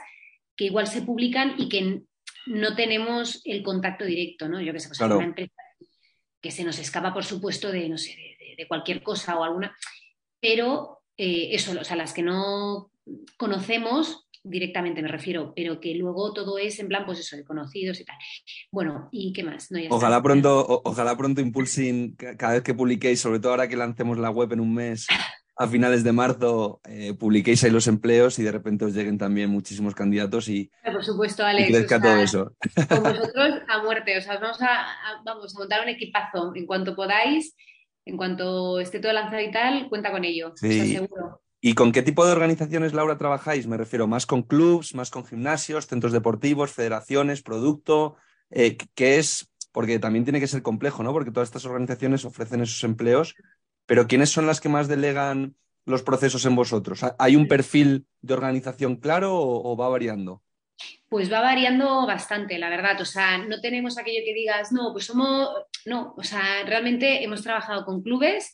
que 0.55 0.67
igual 0.67 0.87
se 0.87 1.03
publican 1.03 1.55
y 1.59 1.69
que 1.69 2.03
no 2.47 2.77
tenemos 2.77 3.41
el 3.45 3.63
contacto 3.63 4.05
directo, 4.05 4.49
¿no? 4.49 4.61
Yo 4.61 4.73
que 4.73 4.81
sé, 4.81 4.89
pues 4.89 5.01
una 5.01 5.25
empresa 5.25 5.55
que 6.41 6.51
se 6.51 6.63
nos 6.63 6.79
escapa, 6.79 7.13
por 7.13 7.25
supuesto, 7.25 7.73
de, 7.73 7.89
no 7.89 7.99
sé, 7.99 8.15
de, 8.57 8.69
cualquier 8.69 9.03
cosa 9.03 9.39
o 9.39 9.43
alguna, 9.43 9.75
pero 10.41 11.00
eh, 11.23 11.55
eso, 11.55 11.79
o 11.79 11.85
sea, 11.85 11.97
las 11.97 12.15
que 12.15 12.23
no 12.23 12.91
conocemos, 13.37 14.27
directamente 14.43 15.03
me 15.03 15.09
refiero, 15.09 15.53
pero 15.55 15.79
que 15.79 15.95
luego 15.95 16.33
todo 16.33 16.57
es 16.57 16.79
en 16.79 16.89
plan, 16.89 17.05
pues 17.05 17.19
eso, 17.19 17.37
de 17.37 17.45
conocidos 17.45 18.01
y 18.01 18.07
tal. 18.07 18.17
Bueno, 18.73 19.11
¿y 19.13 19.35
qué 19.35 19.45
más? 19.45 19.69
ojalá, 19.91 20.23
pronto, 20.23 20.81
ojalá 20.83 21.15
pronto 21.19 21.43
Impulsing, 21.43 22.17
cada 22.17 22.55
vez 22.55 22.63
que 22.63 22.73
publiquéis, 22.73 23.21
sobre 23.21 23.39
todo 23.39 23.53
ahora 23.53 23.69
que 23.69 23.77
lancemos 23.77 24.17
la 24.17 24.31
web 24.31 24.51
en 24.55 24.61
un 24.61 24.73
mes, 24.73 25.09
a 25.59 25.69
finales 25.69 26.05
de 26.05 26.13
marzo, 26.13 26.81
eh, 26.89 27.13
publiquéis 27.13 27.63
ahí 27.65 27.71
los 27.71 27.87
empleos 27.87 28.39
y 28.39 28.43
de 28.43 28.53
repente 28.53 28.87
os 28.87 28.95
lleguen 28.95 29.19
también 29.19 29.51
muchísimos 29.51 29.95
candidatos 29.95 30.49
y, 30.49 30.71
por 30.91 31.05
supuesto, 31.05 31.45
Alex, 31.45 31.69
y 31.69 31.73
crezca 31.75 32.01
todo 32.01 32.17
eso. 32.17 32.57
Con 32.89 33.03
vosotros 33.03 33.61
a 33.69 33.83
muerte, 33.83 34.17
o 34.17 34.23
sea, 34.23 34.39
vamos 34.39 34.63
a, 34.63 34.87
vamos 35.23 35.55
a 35.55 35.59
montar 35.59 35.83
un 35.83 35.91
equipazo 35.91 36.53
en 36.55 36.65
cuanto 36.65 36.97
podáis. 36.97 37.55
En 38.05 38.17
cuanto 38.17 38.81
esté 38.81 38.99
todo 38.99 39.13
lanzado 39.13 39.43
y 39.43 39.51
tal, 39.51 39.89
cuenta 39.89 40.11
con 40.11 40.25
ello, 40.25 40.53
sí. 40.57 40.95
seguro. 40.95 41.43
¿Y 41.61 41.75
con 41.75 41.93
qué 41.93 42.03
tipo 42.03 42.25
de 42.25 42.33
organizaciones, 42.33 42.95
Laura, 42.95 43.19
trabajáis? 43.19 43.67
Me 43.67 43.77
refiero 43.77 44.07
más 44.07 44.25
con 44.25 44.43
clubs, 44.43 44.95
más 44.95 45.11
con 45.11 45.27
gimnasios, 45.27 45.87
centros 45.87 46.13
deportivos, 46.13 46.73
federaciones, 46.73 47.43
producto. 47.43 48.17
Eh, 48.51 48.79
¿Qué 48.95 49.19
es? 49.19 49.53
Porque 49.71 49.99
también 49.99 50.25
tiene 50.25 50.41
que 50.41 50.47
ser 50.47 50.63
complejo, 50.63 51.03
¿no? 51.03 51.13
Porque 51.13 51.31
todas 51.31 51.49
estas 51.49 51.67
organizaciones 51.67 52.25
ofrecen 52.25 52.63
esos 52.63 52.83
empleos, 52.83 53.37
pero 53.85 54.07
¿quiénes 54.07 54.31
son 54.31 54.47
las 54.47 54.61
que 54.61 54.71
más 54.71 54.89
delegan 54.89 55.55
los 55.85 56.03
procesos 56.03 56.47
en 56.47 56.57
vosotros? 56.57 57.01
¿Hay 57.19 57.37
un 57.37 57.47
perfil 57.47 58.07
de 58.23 58.35
organización 58.35 58.97
claro 58.97 59.37
o, 59.37 59.77
va 59.77 59.89
variando? 59.89 60.43
Pues 61.09 61.33
va 61.33 61.41
variando 61.41 62.07
bastante, 62.07 62.59
la 62.59 62.71
verdad. 62.71 63.01
O 63.01 63.05
sea, 63.05 63.39
no 63.39 63.61
tenemos 63.61 63.99
aquello 63.99 64.21
que 64.25 64.35
digas, 64.35 64.73
no, 64.73 64.93
pues 64.93 65.07
somos, 65.07 65.49
no, 65.87 66.15
o 66.17 66.23
sea, 66.23 66.63
realmente 66.65 67.25
hemos 67.25 67.43
trabajado 67.43 67.85
con 67.85 68.03
clubes 68.03 68.53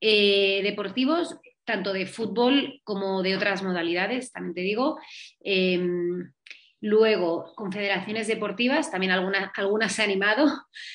eh, 0.00 0.60
deportivos 0.62 1.36
tanto 1.64 1.92
de 1.92 2.06
fútbol 2.06 2.80
como 2.84 3.22
de 3.22 3.36
otras 3.36 3.62
modalidades, 3.62 4.32
también 4.32 4.54
te 4.54 4.60
digo. 4.62 4.98
Em, 5.40 6.32
luego, 6.80 7.52
confederaciones 7.54 8.26
deportivas, 8.26 8.90
también 8.90 9.12
algunas, 9.12 9.50
algunas 9.56 9.92
se 9.92 10.02
han 10.02 10.10
animado, 10.10 10.46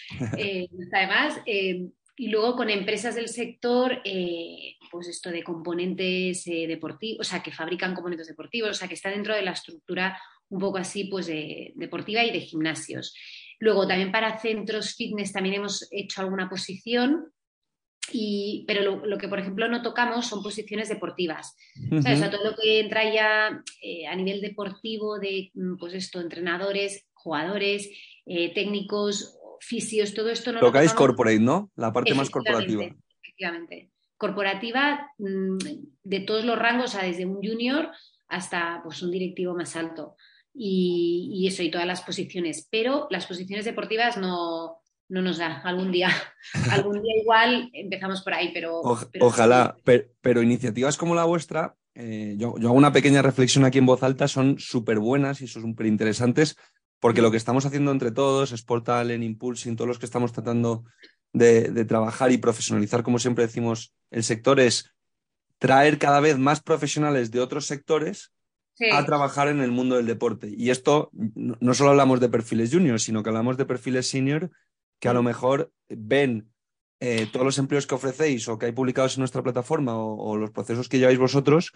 eh, 0.37 0.67
además. 0.91 1.39
Em, 1.45 1.91
y 2.19 2.29
luego 2.29 2.55
con 2.55 2.69
empresas 2.71 3.13
del 3.13 3.27
sector, 3.27 4.01
eh, 4.03 4.75
pues 4.91 5.07
esto 5.07 5.29
de 5.29 5.43
componentes 5.43 6.47
eh, 6.47 6.65
deportivos, 6.67 7.27
o 7.27 7.29
sea, 7.29 7.43
que 7.43 7.51
fabrican 7.51 7.93
componentes 7.93 8.27
deportivos, 8.27 8.71
o 8.71 8.73
sea, 8.73 8.87
que 8.87 8.95
está 8.95 9.11
dentro 9.11 9.35
de 9.35 9.43
la 9.43 9.51
estructura 9.51 10.19
un 10.49 10.59
poco 10.59 10.77
así, 10.77 11.05
pues 11.05 11.27
de, 11.27 11.73
deportiva 11.75 12.23
y 12.23 12.31
de 12.31 12.41
gimnasios. 12.41 13.13
Luego 13.59 13.87
también 13.87 14.11
para 14.11 14.39
centros 14.39 14.95
fitness 14.95 15.33
también 15.33 15.55
hemos 15.55 15.87
hecho 15.91 16.21
alguna 16.21 16.49
posición 16.49 17.31
pero 18.65 19.05
lo, 19.05 19.17
que, 19.17 19.27
por 19.27 19.39
ejemplo, 19.39 19.67
no 19.67 19.81
tocamos 19.81 20.27
son 20.27 20.41
posiciones 20.41 20.89
deportivas. 20.89 21.55
O 21.91 22.01
sea, 22.01 22.31
todo 22.31 22.51
lo 22.51 22.55
que 22.55 22.79
entra 22.79 23.11
ya 23.11 23.63
eh, 23.81 24.07
a 24.07 24.15
nivel 24.15 24.41
deportivo 24.41 25.19
de, 25.19 25.51
mm, 25.53 25.77
pues 25.77 25.93
esto, 25.93 26.21
entrenadores, 26.21 27.07
jugadores, 27.13 27.89
eh, 28.25 28.53
técnicos, 28.53 29.37
fisios, 29.59 30.13
todo 30.13 30.29
esto 30.29 30.51
no 30.51 30.59
Tocáis 30.59 30.93
corporate, 30.93 31.39
¿no? 31.39 31.71
La 31.75 31.91
parte 31.91 32.13
más 32.13 32.29
corporativa. 32.29 32.85
Efectivamente. 33.21 33.91
Corporativa 34.17 35.11
mm, 35.17 35.57
de 36.03 36.19
todos 36.21 36.45
los 36.45 36.57
rangos, 36.57 36.85
o 36.85 36.97
sea, 36.97 37.03
desde 37.07 37.25
un 37.25 37.35
junior 37.35 37.91
hasta 38.27 38.81
pues, 38.83 39.01
un 39.01 39.11
directivo 39.11 39.53
más 39.55 39.75
alto. 39.75 40.15
Y, 40.59 41.29
y 41.31 41.47
eso, 41.47 41.61
y 41.61 41.69
todas 41.69 41.85
las 41.85 42.01
posiciones. 42.01 42.67
Pero 42.71 43.07
las 43.11 43.27
posiciones 43.27 43.65
deportivas 43.65 44.17
no, 44.17 44.81
no 45.09 45.21
nos 45.21 45.37
da 45.37 45.61
algún 45.63 45.91
día. 45.91 46.09
algún 46.71 47.01
día 47.01 47.17
igual 47.21 47.69
empezamos 47.73 48.21
por 48.21 48.33
ahí, 48.33 48.51
pero... 48.53 48.81
ojalá, 49.19 49.77
pero, 49.83 50.41
iniciativas 50.41 50.97
como 50.97 51.15
la 51.15 51.25
vuestra, 51.25 51.75
eh, 51.95 52.35
yo, 52.37 52.55
hago 52.57 52.73
una 52.73 52.91
pequeña 52.93 53.21
reflexión 53.21 53.65
aquí 53.65 53.77
en 53.77 53.85
voz 53.85 54.03
alta, 54.03 54.27
son 54.27 54.59
súper 54.59 54.99
buenas 54.99 55.41
y 55.41 55.47
son 55.47 55.63
súper 55.63 55.85
interesantes, 55.85 56.55
porque 56.99 57.21
lo 57.21 57.31
que 57.31 57.37
estamos 57.37 57.65
haciendo 57.65 57.91
entre 57.91 58.11
todos, 58.11 58.51
Sportal, 58.51 59.11
en 59.11 59.23
Impulsing, 59.23 59.75
todos 59.75 59.87
los 59.87 59.99
que 59.99 60.05
estamos 60.05 60.33
tratando 60.33 60.83
de, 61.31 61.69
de 61.69 61.85
trabajar 61.85 62.31
y 62.31 62.37
profesionalizar, 62.37 63.03
como 63.03 63.19
siempre 63.19 63.45
decimos, 63.45 63.93
el 64.11 64.23
sector 64.23 64.59
es 64.59 64.91
traer 65.59 65.97
cada 65.97 66.19
vez 66.19 66.37
más 66.37 66.61
profesionales 66.61 67.31
de 67.31 67.39
otros 67.39 67.65
sectores 67.65 68.31
a 68.91 69.05
trabajar 69.05 69.47
en 69.47 69.61
el 69.61 69.71
mundo 69.71 69.95
del 69.95 70.05
deporte. 70.05 70.53
Y 70.55 70.69
esto 70.69 71.09
no 71.13 71.73
solo 71.73 71.91
hablamos 71.91 72.19
de 72.19 72.29
perfiles 72.29 72.71
juniors, 72.71 73.03
sino 73.03 73.23
que 73.23 73.29
hablamos 73.29 73.57
de 73.57 73.65
perfiles 73.65 74.09
senior 74.09 74.51
que 74.99 75.09
a 75.09 75.13
lo 75.13 75.23
mejor 75.23 75.71
ven 75.89 76.51
eh, 76.99 77.27
todos 77.31 77.45
los 77.45 77.57
empleos 77.57 77.85
que 77.85 77.95
ofrecéis 77.95 78.47
o 78.47 78.57
que 78.57 78.67
hay 78.67 78.71
publicados 78.71 79.15
en 79.15 79.21
nuestra 79.21 79.43
plataforma 79.43 79.95
o, 79.95 80.37
los 80.37 80.51
procesos 80.51 80.89
que 80.89 80.97
lleváis 80.99 81.19
vosotros 81.19 81.73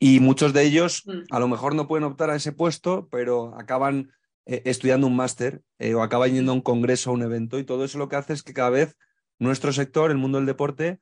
y 0.00 0.20
muchos 0.20 0.52
de 0.52 0.64
ellos 0.64 1.04
mm. 1.06 1.32
a 1.32 1.38
lo 1.38 1.48
mejor 1.48 1.74
no 1.74 1.86
pueden 1.86 2.04
optar 2.04 2.30
a 2.30 2.36
ese 2.36 2.52
puesto, 2.52 3.08
pero 3.10 3.54
acaban 3.58 4.10
eh, 4.46 4.62
estudiando 4.64 5.06
un 5.06 5.16
máster 5.16 5.62
eh, 5.78 5.94
o 5.94 6.02
acaban 6.02 6.32
yendo 6.32 6.52
a 6.52 6.54
un 6.56 6.60
congreso, 6.60 7.10
a 7.10 7.12
un 7.12 7.22
evento 7.22 7.58
y 7.58 7.64
todo 7.64 7.84
eso 7.84 7.98
lo 7.98 8.08
que 8.08 8.16
hace 8.16 8.32
es 8.32 8.42
que 8.42 8.54
cada 8.54 8.70
vez 8.70 8.96
nuestro 9.38 9.72
sector, 9.72 10.10
el 10.10 10.18
mundo 10.18 10.38
del 10.38 10.46
deporte, 10.46 10.98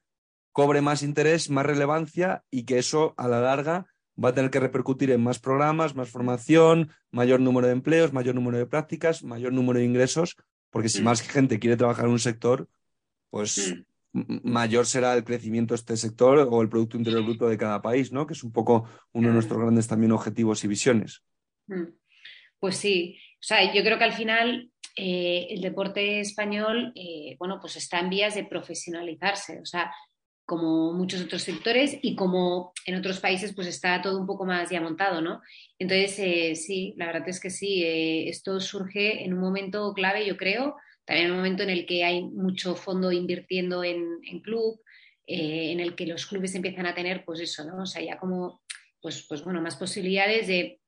cobre 0.52 0.82
más 0.82 1.02
interés, 1.02 1.48
más 1.48 1.64
relevancia 1.64 2.44
y 2.50 2.64
que 2.64 2.78
eso 2.78 3.14
a 3.16 3.28
la 3.28 3.40
larga 3.40 3.86
va 4.22 4.30
a 4.30 4.34
tener 4.34 4.50
que 4.50 4.60
repercutir 4.60 5.10
en 5.10 5.22
más 5.22 5.38
programas, 5.38 5.94
más 5.94 6.08
formación, 6.08 6.90
mayor 7.10 7.40
número 7.40 7.66
de 7.66 7.74
empleos, 7.74 8.12
mayor 8.12 8.34
número 8.34 8.58
de 8.58 8.66
prácticas, 8.66 9.22
mayor 9.22 9.52
número 9.52 9.78
de 9.78 9.84
ingresos, 9.84 10.36
porque 10.70 10.88
si 10.88 11.00
mm. 11.00 11.04
más 11.04 11.22
gente 11.22 11.58
quiere 11.58 11.76
trabajar 11.76 12.06
en 12.06 12.12
un 12.12 12.18
sector, 12.18 12.68
pues 13.30 13.74
mm. 14.12 14.38
mayor 14.42 14.86
será 14.86 15.14
el 15.14 15.24
crecimiento 15.24 15.74
de 15.74 15.76
este 15.76 15.96
sector 15.96 16.48
o 16.50 16.62
el 16.62 16.68
Producto 16.68 16.96
Interior 16.96 17.24
Bruto 17.24 17.48
de 17.48 17.58
cada 17.58 17.82
país, 17.82 18.12
¿no? 18.12 18.26
Que 18.26 18.34
es 18.34 18.42
un 18.42 18.52
poco 18.52 18.88
uno 19.12 19.28
de 19.28 19.34
nuestros 19.34 19.60
grandes 19.60 19.86
también 19.86 20.12
objetivos 20.12 20.64
y 20.64 20.68
visiones. 20.68 21.22
Mm. 21.66 21.84
Pues 22.58 22.76
sí, 22.76 23.18
o 23.34 23.42
sea, 23.42 23.72
yo 23.72 23.82
creo 23.82 23.98
que 23.98 24.04
al 24.04 24.14
final 24.14 24.70
eh, 24.96 25.48
el 25.50 25.60
deporte 25.60 26.20
español, 26.20 26.92
eh, 26.94 27.36
bueno, 27.38 27.58
pues 27.60 27.76
está 27.76 28.00
en 28.00 28.08
vías 28.08 28.34
de 28.34 28.44
profesionalizarse, 28.44 29.60
o 29.60 29.66
sea, 29.66 29.92
como 30.46 30.92
muchos 30.92 31.20
otros 31.20 31.42
sectores 31.42 31.98
y 32.00 32.14
como 32.14 32.72
en 32.86 32.94
otros 32.94 33.18
países 33.18 33.52
pues 33.52 33.66
está 33.66 34.00
todo 34.00 34.18
un 34.18 34.26
poco 34.26 34.46
más 34.46 34.70
ya 34.70 34.80
montado, 34.80 35.20
¿no? 35.20 35.42
Entonces, 35.78 36.18
eh, 36.20 36.54
sí, 36.54 36.94
la 36.96 37.06
verdad 37.06 37.28
es 37.28 37.40
que 37.40 37.50
sí, 37.50 37.82
esto 37.84 38.60
surge 38.60 39.24
en 39.24 39.34
un 39.34 39.40
momento 39.40 39.92
clave, 39.92 40.24
yo 40.24 40.36
creo, 40.36 40.76
también 41.06 41.26
en 41.26 41.32
un 41.32 41.38
momento 41.38 41.62
en 41.62 41.70
el 41.70 41.86
que 41.86 42.04
hay 42.04 42.22
mucho 42.22 42.74
fondo 42.74 43.12
invirtiendo 43.12 43.84
en, 43.84 44.20
club, 44.42 44.80
eh, 45.26 45.70
en 45.70 45.80
el 45.80 45.94
que 45.94 46.06
los 46.06 46.26
clubes 46.26 46.54
empiezan 46.54 46.86
a 46.86 46.94
tener, 46.94 47.24
pues 47.24 47.40
eso, 47.40 47.64
¿no? 47.64 47.82
O 47.82 47.86
sea, 47.86 48.02
ya 48.02 48.18
como, 48.18 48.62
pues, 49.00 49.24
pues 49.28 49.44
bueno, 49.44 49.62
más 49.62 49.76
posibilidades 49.76 50.48
de, 50.48 50.80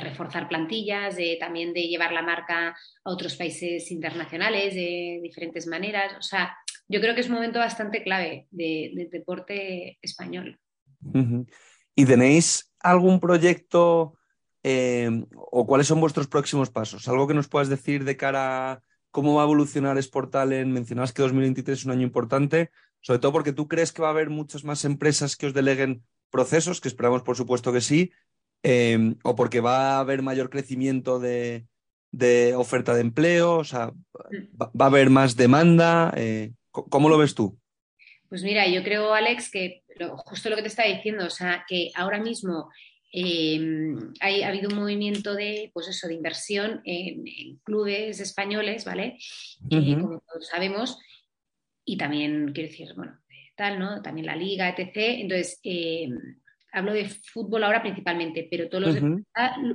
reforzar 0.00 0.48
plantillas, 0.48 1.14
de 1.14 1.36
también 1.38 1.72
de 1.72 1.82
llevar 1.82 2.12
la 2.12 2.22
marca 2.22 2.70
a 3.04 3.10
otros 3.10 3.36
países 3.36 3.92
internacionales 3.92 4.74
de 4.74 5.20
diferentes 5.22 5.68
maneras. 5.68 6.14
O 6.18 6.22
sea, 6.22 6.56
yo 6.92 7.00
creo 7.00 7.14
que 7.14 7.22
es 7.22 7.28
un 7.28 7.34
momento 7.34 7.58
bastante 7.58 8.02
clave 8.02 8.46
del 8.50 9.08
deporte 9.10 9.98
español. 10.02 10.58
¿Y 11.94 12.04
tenéis 12.04 12.72
algún 12.78 13.18
proyecto 13.18 14.14
eh, 14.62 15.24
o 15.34 15.66
cuáles 15.66 15.86
son 15.86 16.00
vuestros 16.00 16.28
próximos 16.28 16.70
pasos? 16.70 17.08
¿Algo 17.08 17.26
que 17.26 17.34
nos 17.34 17.48
puedas 17.48 17.68
decir 17.68 18.04
de 18.04 18.16
cara 18.16 18.72
a 18.72 18.82
cómo 19.12 19.34
va 19.34 19.42
a 19.42 19.44
evolucionar 19.44 20.02
Sportalen. 20.02 20.72
Mencionabas 20.72 21.12
que 21.12 21.22
2023 21.22 21.78
es 21.78 21.84
un 21.84 21.92
año 21.92 22.02
importante, 22.02 22.70
sobre 23.00 23.20
todo 23.20 23.30
porque 23.30 23.52
tú 23.52 23.68
crees 23.68 23.92
que 23.92 24.02
va 24.02 24.08
a 24.08 24.10
haber 24.10 24.30
muchas 24.30 24.64
más 24.64 24.84
empresas 24.84 25.36
que 25.36 25.46
os 25.46 25.54
deleguen 25.54 26.02
procesos, 26.30 26.80
que 26.80 26.88
esperamos 26.88 27.22
por 27.22 27.36
supuesto 27.36 27.72
que 27.72 27.82
sí, 27.82 28.10
eh, 28.64 29.14
o 29.22 29.36
porque 29.36 29.60
va 29.60 29.96
a 29.96 30.00
haber 30.00 30.22
mayor 30.22 30.50
crecimiento 30.50 31.20
de, 31.20 31.66
oferta 32.56 32.94
de 32.94 33.02
empleo, 33.02 33.58
o 33.58 33.64
sea, 33.64 33.92
va, 34.60 34.70
a 34.78 34.86
haber 34.86 35.10
más 35.10 35.36
demanda. 35.36 36.12
Eh, 36.16 36.52
¿Cómo 36.72 37.08
lo 37.08 37.18
ves 37.18 37.34
tú? 37.34 37.56
Pues 38.28 38.42
mira, 38.42 38.66
yo 38.66 38.82
creo, 38.82 39.12
Alex, 39.14 39.50
que 39.50 39.84
justo 40.24 40.50
lo 40.50 40.56
que 40.56 40.62
te 40.62 40.68
estaba 40.68 40.88
diciendo, 40.88 41.26
o 41.26 41.30
sea, 41.30 41.64
que 41.68 41.90
ahora 41.94 42.18
mismo 42.18 42.70
Em, 43.14 44.14
ha 44.20 44.48
habido 44.48 44.70
un 44.70 44.76
movimiento 44.76 45.34
de, 45.34 45.70
pues 45.74 45.86
eso, 45.86 46.08
de 46.08 46.14
inversión 46.14 46.80
en, 46.86 47.58
clubes 47.62 48.20
españoles, 48.20 48.86
¿vale? 48.86 49.18
Eh, 49.70 49.96
como 50.00 50.20
todos 50.20 50.48
sabemos, 50.48 50.98
y 51.84 51.98
también, 51.98 52.52
quiero 52.54 52.70
decir, 52.70 52.94
bueno, 52.96 53.18
tal, 53.54 53.78
¿no? 53.78 54.00
También 54.00 54.26
la 54.26 54.34
liga, 54.34 54.70
etc. 54.70 55.20
Entonces, 55.20 55.60
em, 55.62 56.40
hablo 56.72 56.92
de 56.92 57.08
fútbol 57.08 57.64
ahora 57.64 57.82
principalmente, 57.82 58.48
pero 58.50 58.68
todos 58.68 58.94
los 58.94 59.22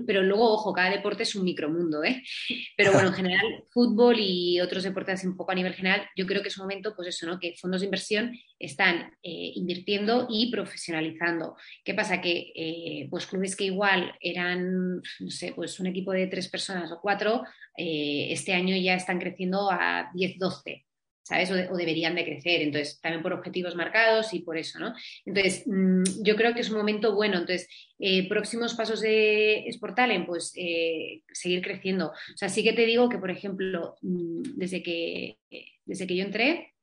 pero 0.06 0.24
luego, 0.24 0.54
ojo, 0.54 0.74
cada 0.74 0.90
deporte 0.90 1.24
es 1.24 1.36
un 1.36 1.44
micromundo, 1.44 2.04
¿eh? 2.04 2.24
Pero 2.78 2.92
bueno, 2.92 3.10
en 3.10 3.14
general, 3.14 3.64
fútbol 3.72 4.18
y 4.20 4.60
otros 4.60 4.84
deportes 4.84 5.24
un 5.24 5.38
poco 5.38 5.52
a 5.52 5.56
nivel 5.56 5.74
general, 5.74 6.08
yo 6.16 6.26
creo 6.26 6.42
que 6.42 6.48
es 6.50 6.58
un 6.58 6.64
momento, 6.64 6.94
pues 6.96 7.10
eso, 7.10 7.28
¿no? 7.28 7.40
Que 7.40 7.56
fondos 7.56 7.82
de 7.82 7.86
inversión 7.86 8.32
están 8.60 9.12
eh, 9.24 9.52
invirtiendo 9.56 10.28
y 10.30 10.52
profesionalizando. 10.52 11.56
¿Qué 11.84 11.94
pasa? 11.94 12.22
Que 12.22 12.52
eh, 12.56 13.08
pues 13.10 13.28
clubes 13.28 13.56
que 13.56 13.66
igual 13.66 14.14
eran, 14.20 14.96
no 15.20 15.30
sé, 15.30 15.54
pues 15.56 15.80
un 15.80 15.88
equipo 15.88 16.12
de 16.12 16.28
tres 16.28 16.50
personas 16.50 16.92
o 16.92 17.00
cuatro, 17.02 17.44
eh, 17.78 18.28
este 18.32 18.54
año 18.54 18.76
ya 18.76 18.96
están 18.96 19.20
creciendo 19.20 19.70
a 19.72 20.10
10, 20.14 20.40
12. 20.40 20.87
¿Sabes? 21.28 21.52
O, 21.52 21.76
deberían 21.76 22.16
de 22.16 22.24
crecer, 22.24 22.62
entonces, 22.62 23.02
también 23.02 23.22
por 23.22 23.34
objetivos 23.34 23.76
marcados 23.76 24.34
y 24.34 24.40
por 24.40 24.58
eso, 24.58 24.80
¿no? 24.80 24.94
Entonces, 25.26 25.64
mm, 25.68 26.24
yo 26.24 26.38
creo 26.38 26.54
que 26.54 26.62
es 26.62 26.70
un 26.70 26.78
momento 26.78 27.14
bueno, 27.16 27.40
entonces, 27.40 27.68
eh, 28.00 28.30
próximos 28.30 28.76
pasos 28.76 29.02
de 29.02 29.66
Sportalen, 29.74 30.26
pues 30.26 30.54
eh, 30.56 31.24
seguir 31.34 31.62
creciendo. 31.62 32.08
O 32.08 32.38
sea, 32.38 32.48
sí 32.48 32.64
que 32.64 32.72
te 32.72 32.86
digo 32.86 33.10
que, 33.10 33.18
por 33.18 33.30
ejemplo, 33.30 33.96
mm, 34.02 34.42
desde 34.56 34.82
que, 34.82 35.38
desde 35.84 36.08
que 36.08 36.16
yo 36.16 36.24
entré, 36.24 36.74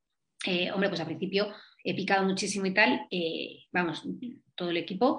eh, 0.46 0.70
hombre, 0.72 0.90
pues 0.90 1.00
al 1.00 1.06
principio 1.06 1.48
he 1.82 1.94
picado 1.94 2.24
muchísimo 2.24 2.66
y 2.66 2.74
tal, 2.74 3.06
vamos, 3.72 4.06
todo 4.54 4.70
el 4.70 4.76
equipo, 4.76 5.18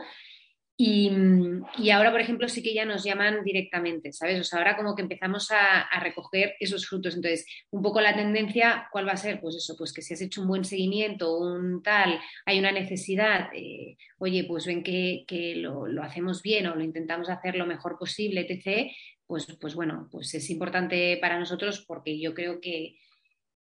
y, 0.78 1.90
ahora, 1.90 2.12
por 2.12 2.20
ejemplo, 2.20 2.50
sí 2.50 2.62
que 2.62 2.74
ya 2.74 2.84
nos 2.84 3.06
llaman 3.06 3.46
directamente, 3.46 4.12
¿sabes? 4.12 4.42
O 4.42 4.44
sea, 4.44 4.60
ahora 4.60 4.76
como 4.76 4.94
que 4.94 5.04
empezamos 5.04 5.50
a, 5.52 5.88
recoger 6.02 6.56
esos 6.60 6.86
frutos. 6.86 7.16
Entonces, 7.16 7.46
un 7.72 7.82
poco 7.82 8.02
la 8.02 8.14
tendencia, 8.14 8.90
¿cuál 8.92 9.08
va 9.08 9.14
a 9.14 9.18
ser? 9.18 9.40
Pues 9.40 9.56
eso, 9.56 9.76
pues 9.78 9.94
que 9.94 10.02
si 10.02 10.14
has 10.14 10.22
hecho 10.22 10.42
un 10.42 10.50
buen 10.50 10.66
seguimiento, 10.66 11.38
un 11.38 11.82
tal, 11.82 12.20
hay 12.46 12.60
una 12.60 12.74
necesidad, 12.74 13.50
eh, 13.54 13.96
oye, 14.18 14.44
pues 14.44 14.66
ven 14.66 14.84
que, 14.84 15.24
lo, 15.56 15.86
hacemos 16.04 16.42
bien 16.42 16.68
o 16.68 16.76
lo 16.76 16.84
intentamos 16.84 17.30
hacer 17.30 17.56
lo 17.56 17.66
mejor 17.66 17.98
posible, 17.98 18.42
etc., 18.42 18.92
pues, 19.26 19.48
pues 19.60 19.76
bueno, 19.76 20.10
pues 20.12 20.34
es 20.36 20.50
importante 20.50 21.18
para 21.22 21.40
nosotros 21.40 21.86
porque 21.88 22.20
yo 22.20 22.34
creo 22.34 22.60
que, 22.60 22.98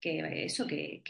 eso, 0.01 0.67
que, 0.67 1.01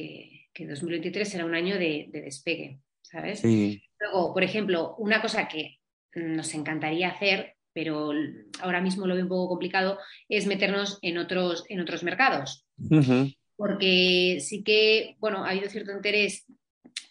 2023 0.57 1.27
será 1.27 1.45
un 1.45 1.55
año 1.55 1.75
de, 1.77 2.05
de 2.09 2.21
despegue, 2.21 2.81
¿sabes? 3.01 3.39
Sí. 3.39 3.81
Luego, 3.99 4.33
por 4.33 4.43
ejemplo, 4.43 4.95
una 4.99 5.21
cosa 5.21 5.47
que 5.47 5.79
nos 6.15 6.53
encantaría 6.53 7.09
hacer, 7.09 7.55
pero 7.73 8.11
ahora 8.61 8.81
mismo 8.81 9.05
lo 9.05 9.13
veo 9.13 9.23
un 9.23 9.29
poco 9.29 9.49
complicado, 9.49 9.99
es 10.29 10.47
meternos 10.47 10.99
en 11.01 11.17
otros, 11.17 11.63
en 11.69 11.79
otros 11.79 12.03
mercados. 12.03 12.65
Porque 13.55 14.39
sí 14.41 14.63
que, 14.63 15.15
bueno, 15.19 15.45
ha 15.45 15.49
habido 15.49 15.69
cierto 15.69 15.91
interés 15.91 16.45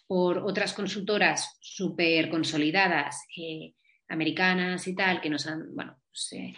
por 0.07 0.39
otras 0.39 0.73
consultoras 0.73 1.57
súper 1.59 2.29
consolidadas, 2.29 3.25
eh, 3.37 3.73
americanas 4.07 4.87
y 4.87 4.95
tal, 4.95 5.21
que 5.21 5.29
nos 5.29 5.47
han, 5.47 5.75
bueno, 5.75 5.97
pues, 6.09 6.33
eh, 6.33 6.53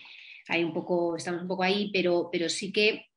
hay 0.47 0.63
un 0.63 0.73
poco, 0.73 1.15
estamos 1.15 1.41
un 1.41 1.47
poco 1.47 1.63
ahí, 1.63 1.91
pero, 1.91 2.29
pero 2.31 2.49
sí 2.49 2.71
que 2.71 3.08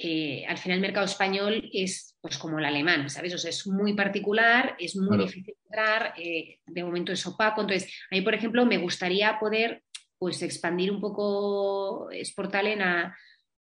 eh, 0.00 0.44
al 0.46 0.58
final 0.58 0.76
el 0.76 0.82
mercado 0.82 1.06
español 1.06 1.68
es 1.72 2.16
pues 2.20 2.38
como 2.38 2.60
el 2.60 2.64
alemán, 2.64 3.10
¿sabes? 3.10 3.34
O 3.34 3.38
sea, 3.38 3.50
es 3.50 3.66
muy 3.66 3.94
particular, 3.94 4.76
es 4.78 4.94
muy 4.96 5.18
difícil 5.18 5.56
entrar, 5.64 6.14
eh, 6.16 6.60
de 6.64 6.84
momento 6.84 7.10
es 7.10 7.26
opaco. 7.26 7.62
Entonces, 7.62 7.92
a 8.08 8.14
mí, 8.14 8.22
por 8.22 8.34
ejemplo, 8.34 8.64
me 8.64 8.78
gustaría 8.78 9.40
poder 9.40 9.82
pues 10.16 10.40
expandir 10.42 10.92
un 10.92 11.00
poco 11.00 12.08
Sportalen 12.24 12.82
a, 12.82 13.16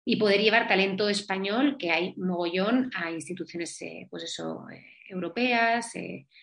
y 0.04 0.16
poder 0.16 0.40
llevar 0.40 0.66
talento 0.66 1.08
español, 1.08 1.76
que 1.78 1.92
hay 1.92 2.14
mogollón, 2.16 2.90
a 2.96 3.12
instituciones, 3.12 3.80
eh, 3.82 4.08
pues 4.10 4.24
eso, 4.24 4.66
europeas. 5.08 5.92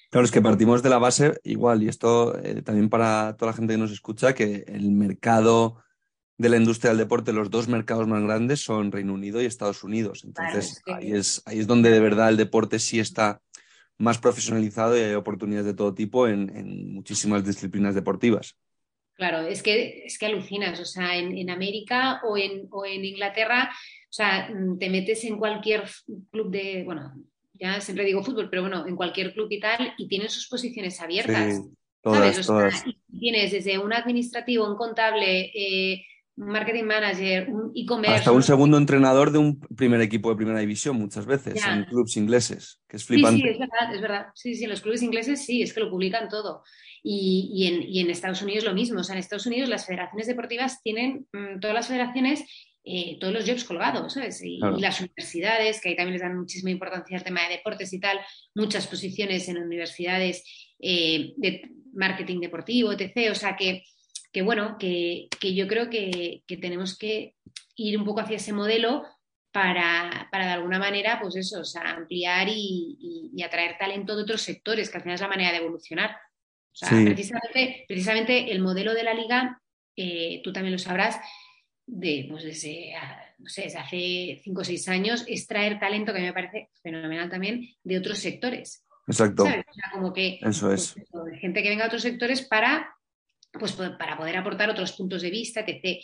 Claro, 0.10 0.26
es 0.26 0.32
que 0.32 0.42
partimos 0.42 0.84
de 0.84 0.90
la 0.90 1.00
base 1.00 1.34
igual, 1.44 1.84
y 1.84 1.90
esto 1.90 2.34
también 2.64 2.90
para 2.90 3.36
toda 3.38 3.52
la 3.52 3.58
gente 3.58 3.74
que 3.74 3.80
nos 3.80 3.92
escucha, 3.92 4.34
que 4.34 4.64
el 4.68 4.92
mercado 4.92 5.84
de 6.38 6.50
la 6.50 6.58
industria 6.58 6.90
del 6.90 6.98
deporte, 6.98 7.32
los 7.32 7.50
dos 7.50 7.68
mercados 7.68 8.08
más 8.08 8.22
grandes 8.22 8.62
son 8.62 8.92
Reino 8.92 9.14
Unido 9.14 9.42
y 9.42 9.46
Estados 9.46 9.84
Unidos. 9.84 10.24
Entonces, 10.26 10.82
ahí, 10.86 11.14
es, 11.14 11.42
ahí 11.46 11.60
es 11.60 11.68
donde 11.68 11.90
de 11.90 12.00
verdad 12.00 12.30
el 12.30 12.38
deporte 12.38 12.80
sí 12.80 13.00
está 13.00 13.42
más 13.98 14.18
profesionalizado 14.18 14.98
y 14.98 15.02
hay 15.02 15.14
oportunidades 15.14 15.66
de 15.66 15.74
todo 15.74 15.94
tipo 15.94 16.28
en, 16.28 16.94
muchísimas 16.94 17.46
disciplinas 17.46 17.96
deportivas. 17.96 18.56
Claro, 19.14 19.48
es 19.48 19.64
que, 19.64 20.04
es 20.06 20.18
que 20.18 20.26
alucinas, 20.26 20.78
o 20.82 20.86
sea, 20.86 21.16
en, 21.18 21.50
América 21.50 22.20
o 22.28 22.38
en, 22.38 22.68
o 22.70 22.86
en, 22.86 23.06
Inglaterra, 23.06 23.72
o 23.72 24.14
sea, 24.14 24.50
mm, 24.50 24.78
te 24.78 24.90
metes 24.90 25.24
en 25.24 25.38
cualquier 25.38 25.84
club 26.32 26.52
de, 26.52 26.84
bueno, 26.84 27.14
ya 27.54 27.80
siempre 27.80 28.04
digo 28.04 28.24
fútbol, 28.24 28.50
pero 28.50 28.64
bueno, 28.64 28.86
en 28.86 28.98
cualquier 28.98 29.34
club 29.34 29.48
y 29.50 29.62
tal, 29.62 29.94
y 29.98 30.10
tienen 30.10 30.30
sus 30.30 30.50
posiciones 30.50 31.00
abiertas. 31.00 31.62
todas, 32.02 32.46
¿sabes? 32.46 32.84
tienes 33.18 33.54
desde 33.54 33.80
un 33.80 33.94
administrativo, 33.94 34.70
un 34.70 34.76
contable, 34.76 35.52
eh, 35.56 36.06
un 36.38 36.48
marketing 36.48 36.84
manager, 36.84 37.50
un 37.50 37.72
e-commerce. 37.76 38.16
Hasta 38.16 38.32
un 38.32 38.44
segundo 38.44 38.78
entrenador 38.78 39.32
de 39.32 39.38
un 39.38 39.60
primer 39.60 40.02
equipo 40.02 40.30
de 40.30 40.36
primera 40.36 40.60
división 40.60 40.98
muchas 40.98 41.26
veces 41.26 41.64
en 41.66 41.86
clubes 41.86 42.18
ingleses, 42.18 42.82
que 42.88 42.98
es 42.98 43.06
flipante. 43.06 43.38
Sí, 43.38 43.44
sí, 43.44 43.50
es 43.50 43.60
verdad, 43.60 43.96
es 43.96 44.02
verdad. 44.02 44.26
Sí, 44.36 44.56
sí, 44.56 44.64
en 44.66 44.70
los 44.70 44.82
clubes 44.82 45.02
ingleses 45.02 45.46
sí, 45.46 45.62
es 45.62 45.74
que 45.74 45.80
lo 45.80 45.90
publican 45.90 46.28
todo. 46.28 46.64
Y, 47.08 47.68
en, 47.68 47.84
y 47.84 48.00
en, 48.00 48.10
Estados 48.10 48.42
Unidos 48.42 48.66
lo 48.66 48.74
mismo. 48.74 49.00
O 49.00 49.04
sea, 49.04 49.14
en 49.14 49.20
Estados 49.20 49.46
Unidos 49.46 49.70
las 49.70 49.86
federaciones 49.86 50.28
deportivas 50.28 50.82
tienen, 50.82 51.28
mm, 51.32 51.60
todas 51.60 51.76
las 51.76 51.88
federaciones 51.88 52.44
eh, 52.88 53.18
todos 53.20 53.34
los 53.34 53.50
jobs 53.50 53.64
colgados, 53.64 54.14
¿sabes? 54.14 54.44
Y, 54.44 54.60
las 54.60 55.02
universidades, 55.02 55.82
que 55.82 55.90
ahí 55.90 55.96
también 55.96 56.14
les 56.14 56.22
dan 56.22 56.38
muchísima 56.38 56.70
importancia 56.70 57.18
al 57.18 57.24
tema 57.24 57.42
de 57.42 57.56
deportes 57.56 57.92
y 57.94 58.00
tal, 58.00 58.20
muchas 58.54 58.86
posiciones 58.86 59.50
en 59.50 59.58
universidades 59.58 60.44
eh, 60.80 61.34
de 61.38 61.72
marketing 61.94 62.42
deportivo, 62.42 62.92
etc. 62.92 63.32
O 63.32 63.36
sea 63.36 63.56
que, 63.56 63.84
que 64.36 64.42
bueno, 64.42 64.76
que, 64.78 65.30
yo 65.42 65.66
creo 65.66 65.90
que, 65.90 66.44
tenemos 66.60 66.98
que 66.98 67.36
ir 67.78 67.98
un 67.98 68.04
poco 68.04 68.20
hacia 68.20 68.36
ese 68.36 68.52
modelo 68.52 69.06
para, 69.54 70.28
de 70.30 70.38
alguna 70.38 70.78
manera, 70.78 71.20
pues 71.22 71.38
eso, 71.38 71.62
o 71.62 71.64
sea, 71.64 71.92
ampliar 71.92 72.50
y, 72.50 73.34
atraer 73.42 73.78
talento 73.78 74.14
de 74.14 74.24
otros 74.24 74.42
sectores, 74.42 74.90
que 74.90 74.98
al 74.98 75.04
final 75.04 75.16
es 75.16 75.22
la 75.22 75.30
manera 75.30 75.52
de 75.52 75.60
evolucionar. 75.60 76.10
O 76.12 76.76
sea, 76.76 76.90
precisamente, 76.90 77.86
precisamente 77.88 78.52
el 78.52 78.60
modelo 78.60 78.94
de 78.94 79.04
la 79.04 79.14
liga, 79.14 79.62
eh, 79.96 80.42
tú 80.44 80.52
también 80.52 80.74
lo 80.74 80.80
sabrás, 80.80 81.18
de, 81.86 82.28
pues 82.30 82.44
desde, 82.44 82.94
ah, 82.94 83.34
no 83.38 83.48
sé, 83.48 83.62
desde 83.62 83.80
hace 83.80 84.42
cinco 84.44 84.62
o 84.62 84.66
seis 84.66 84.90
años, 84.90 85.24
es 85.30 85.48
traer 85.48 85.80
talento 85.80 86.14
que 86.14 86.20
me 86.20 86.34
parece 86.34 86.72
fenomenal 86.84 87.30
también 87.30 87.70
de 87.86 87.98
otros 87.98 88.18
sectores. 88.18 88.86
Exacto. 89.08 89.44
O 89.44 89.46
sea, 89.46 89.64
como 89.94 90.12
que 90.12 90.40
eso 90.42 90.74
es. 90.74 90.94
Pues, 91.10 91.40
gente 91.40 91.64
que 91.64 91.70
venga 91.70 91.86
a 91.86 91.88
otros 91.88 92.02
sectores 92.02 92.42
para, 92.42 92.95
pues, 93.60 93.74
para 93.74 94.18
poder 94.18 94.38
aportar 94.38 94.70
otros 94.70 94.94
puntos 94.94 95.22
de 95.22 95.30
vista, 95.30 95.62
etc. 95.62 96.04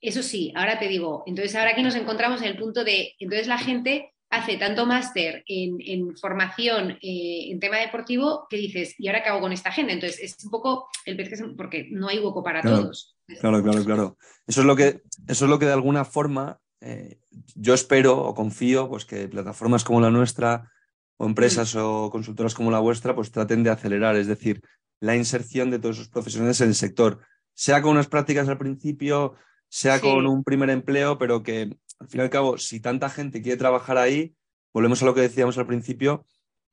Eso 0.00 0.22
sí, 0.22 0.52
ahora 0.54 0.78
te 0.78 0.88
digo, 0.88 1.24
entonces 1.26 1.54
ahora 1.56 1.72
aquí 1.72 1.82
nos 1.82 1.96
encontramos 1.96 2.40
en 2.42 2.48
el 2.48 2.56
punto 2.56 2.84
de, 2.84 3.14
entonces 3.18 3.48
la 3.48 3.58
gente 3.58 4.12
hace 4.30 4.56
tanto 4.58 4.86
máster 4.86 5.42
en, 5.46 6.16
formación 6.16 6.98
eh, 7.02 7.50
en 7.50 7.60
tema 7.60 7.78
deportivo 7.78 8.46
que 8.48 8.58
dices, 8.58 8.94
¿y 8.98 9.08
ahora 9.08 9.22
qué 9.22 9.30
hago 9.30 9.40
con 9.40 9.52
esta 9.52 9.72
gente? 9.72 9.92
Entonces 9.92 10.20
es 10.20 10.44
un 10.44 10.50
poco 10.50 10.88
el 11.04 11.16
pez 11.16 11.30
que 11.30 11.44
porque 11.56 11.88
no 11.90 12.08
hay 12.08 12.18
hueco 12.18 12.42
para 12.42 12.62
todos. 12.62 13.16
Claro, 13.40 13.62
claro, 13.62 13.84
claro. 13.84 14.18
Eso 14.46 14.60
es 14.60 14.66
lo 14.66 14.76
que, 14.76 15.00
eso 15.26 15.44
es 15.44 15.50
lo 15.50 15.58
que 15.58 15.66
de 15.66 15.72
alguna 15.72 16.04
forma 16.04 16.60
eh, 16.80 17.18
yo 17.54 17.74
espero 17.74 18.18
o 18.18 18.34
confío 18.34 18.88
pues 18.88 19.04
que 19.04 19.28
plataformas 19.28 19.82
como 19.82 20.00
la 20.00 20.10
nuestra 20.10 20.70
o 21.16 21.26
empresas 21.26 21.74
mm. 21.74 21.78
o 21.80 22.10
consultoras 22.10 22.54
como 22.54 22.70
la 22.70 22.78
vuestra 22.78 23.14
pues 23.14 23.30
traten 23.32 23.62
de 23.62 23.70
acelerar, 23.70 24.16
es 24.16 24.26
decir, 24.26 24.62
la 25.00 25.16
inserción 25.16 25.70
de 25.70 25.78
todos 25.78 25.96
esos 25.96 26.08
profesionales 26.08 26.60
en 26.60 26.68
el 26.68 26.74
sector, 26.74 27.20
sea 27.54 27.82
con 27.82 27.92
unas 27.92 28.08
prácticas 28.08 28.48
al 28.48 28.58
principio, 28.58 29.34
sea 29.68 30.00
con 30.00 30.26
un 30.26 30.44
primer 30.44 30.70
empleo, 30.70 31.18
pero 31.18 31.42
que 31.42 31.76
al 31.98 32.08
fin 32.08 32.20
y 32.20 32.22
al 32.22 32.30
cabo, 32.30 32.58
si 32.58 32.80
tanta 32.80 33.10
gente 33.10 33.42
quiere 33.42 33.58
trabajar 33.58 33.98
ahí, 33.98 34.34
volvemos 34.72 35.02
a 35.02 35.06
lo 35.06 35.14
que 35.14 35.20
decíamos 35.20 35.58
al 35.58 35.66
principio, 35.66 36.24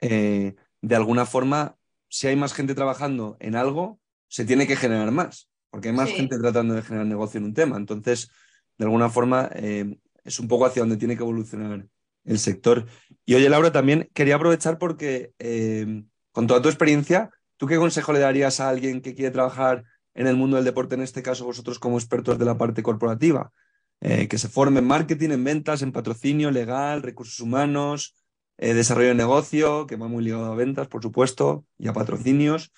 eh, 0.01 0.55
de 0.81 0.95
alguna 0.95 1.25
forma, 1.25 1.75
si 2.09 2.27
hay 2.27 2.35
más 2.35 2.53
gente 2.53 2.75
trabajando 2.75 3.37
en 3.39 3.55
algo, 3.55 3.99
se 4.27 4.45
tiene 4.45 4.67
que 4.67 4.75
generar 4.75 5.11
más 5.11 5.49
porque 5.75 5.89
hay 5.89 5.93
más 5.93 6.09
gente 6.09 6.39
tratando 6.39 6.73
de 6.73 6.81
generar 6.83 7.05
negocio 7.05 7.37
en 7.37 7.43
un 7.43 7.53
tema. 7.53 7.75
Entonces, 7.75 8.31
de 8.77 8.85
alguna 8.85 9.09
forma, 9.09 9.49
eh, 9.55 9.97
es 10.23 10.39
un 10.39 10.47
poco 10.47 10.65
hacia 10.65 10.81
donde 10.81 10.95
tiene 10.95 11.17
que 11.17 11.23
evolucionar 11.23 11.85
el 12.23 12.39
sector. 12.39 12.85
Y 13.25 13.35
oye, 13.35 13.49
Laura, 13.49 13.73
también 13.73 14.09
quería 14.13 14.35
aprovechar 14.35 14.77
porque 14.77 15.33
eh, 15.37 16.05
con 16.31 16.47
toda 16.47 16.61
tu 16.61 16.69
experiencia, 16.69 17.29
¿tú 17.57 17.67
qué 17.67 17.77
consejo 17.77 18.13
le 18.13 18.19
darías 18.19 18.59
a 18.59 18.69
alguien 18.69 19.01
que 19.01 19.15
quiere 19.15 19.31
trabajar 19.31 19.83
en 20.13 20.27
el 20.27 20.35
mundo 20.35 20.55
del 20.55 20.65
deporte, 20.65 20.95
en 20.95 21.01
este 21.01 21.23
caso 21.23 21.45
vosotros 21.45 21.79
como 21.79 21.97
expertos 21.97 22.37
de 22.39 22.45
la 22.45 22.57
parte 22.57 22.83
corporativa? 22.83 23.51
Eh, 24.01 24.27
que 24.27 24.37
se 24.37 24.49
forme 24.49 24.79
en 24.79 24.87
marketing, 24.87 25.29
en 25.29 25.43
ventas, 25.43 25.81
en 25.81 25.91
patrocinio 25.91 26.51
legal, 26.51 27.01
recursos 27.01 27.39
humanos, 27.39 28.15
desarrollo 28.57 29.09
de 29.09 29.15
negocio, 29.15 29.85
que 29.85 29.97
va 29.97 30.07
muy 30.07 30.23
ligado 30.23 30.51
a 30.51 30.55
ventas, 30.55 30.87
por 30.87 31.01
supuesto, 31.01 31.65
y 31.77 31.87
a 31.87 31.93
patrocinios. 31.93 32.71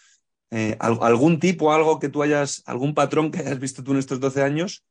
Eh, 0.49 0.77
algún 0.79 1.39
tipo, 1.39 1.73
algo 1.73 1.99
que 1.99 2.09
tú 2.09 2.23
hayas, 2.23 2.63
algún 2.65 2.93
patrón 2.93 3.31
que 3.31 3.39
hayas 3.39 3.59
visto 3.59 3.83
tú 3.83 3.91
en 3.91 3.97
estos 3.97 4.19
12 4.19 4.43
años? 4.43 4.83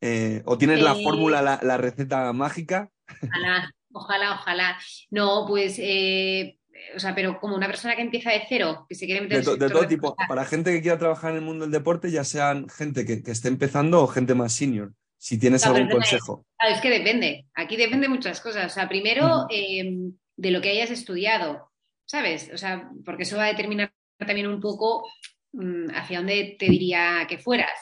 Eh, 0.00 0.42
¿O 0.44 0.58
tienes 0.58 0.82
la 0.82 0.94
fórmula, 0.94 1.42
la, 1.42 1.76
receta 1.76 2.32
mágica? 2.32 2.90
Ojalá, 3.22 3.74
ojalá, 3.92 4.34
ojalá. 4.34 4.78
No, 5.10 5.44
pues, 5.46 5.76
eh, 5.78 6.57
o 6.94 6.98
sea, 6.98 7.14
pero 7.14 7.38
como 7.40 7.56
una 7.56 7.66
persona 7.66 7.94
que 7.96 8.02
empieza 8.02 8.30
de 8.30 8.42
cero, 8.48 8.86
que 8.88 8.94
se 8.94 9.06
quiere 9.06 9.20
meter 9.20 9.44
De, 9.44 9.56
de 9.56 9.70
todo 9.70 9.86
tipo, 9.86 10.16
para 10.28 10.44
gente 10.44 10.72
que 10.72 10.82
quiera 10.82 10.98
trabajar 10.98 11.32
en 11.32 11.38
el 11.38 11.42
mundo 11.42 11.64
del 11.64 11.72
deporte, 11.72 12.10
ya 12.10 12.24
sean 12.24 12.68
gente 12.68 13.04
que, 13.04 13.22
esté 13.30 13.48
empezando 13.48 14.02
o 14.02 14.06
gente 14.06 14.34
más 14.34 14.52
senior, 14.52 14.92
si 15.16 15.38
tienes 15.38 15.64
algún 15.66 15.88
consejo. 15.88 16.44
es 16.68 16.80
que 16.80 16.90
depende, 16.90 17.46
aquí 17.54 17.76
depende 17.76 18.08
muchas 18.08 18.40
cosas. 18.40 18.66
O 18.66 18.74
sea, 18.74 18.88
primero 18.88 19.46
em, 19.50 20.12
de 20.36 20.50
lo 20.50 20.60
que 20.60 20.70
hayas 20.70 20.90
estudiado, 20.90 21.70
¿sabes? 22.04 22.50
O 22.52 22.58
sea, 22.58 22.90
porque 23.04 23.24
eso 23.24 23.36
va 23.36 23.44
a 23.44 23.52
determinar 23.52 23.92
también 24.18 24.46
un 24.46 24.60
poco 24.60 25.06
mm, 25.52 25.90
hacia 25.94 26.18
dónde 26.18 26.56
te 26.58 26.66
diría 26.66 27.26
que 27.28 27.38
fueras. 27.38 27.78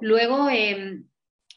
Luego, 0.00 0.48
eh, 0.50 1.02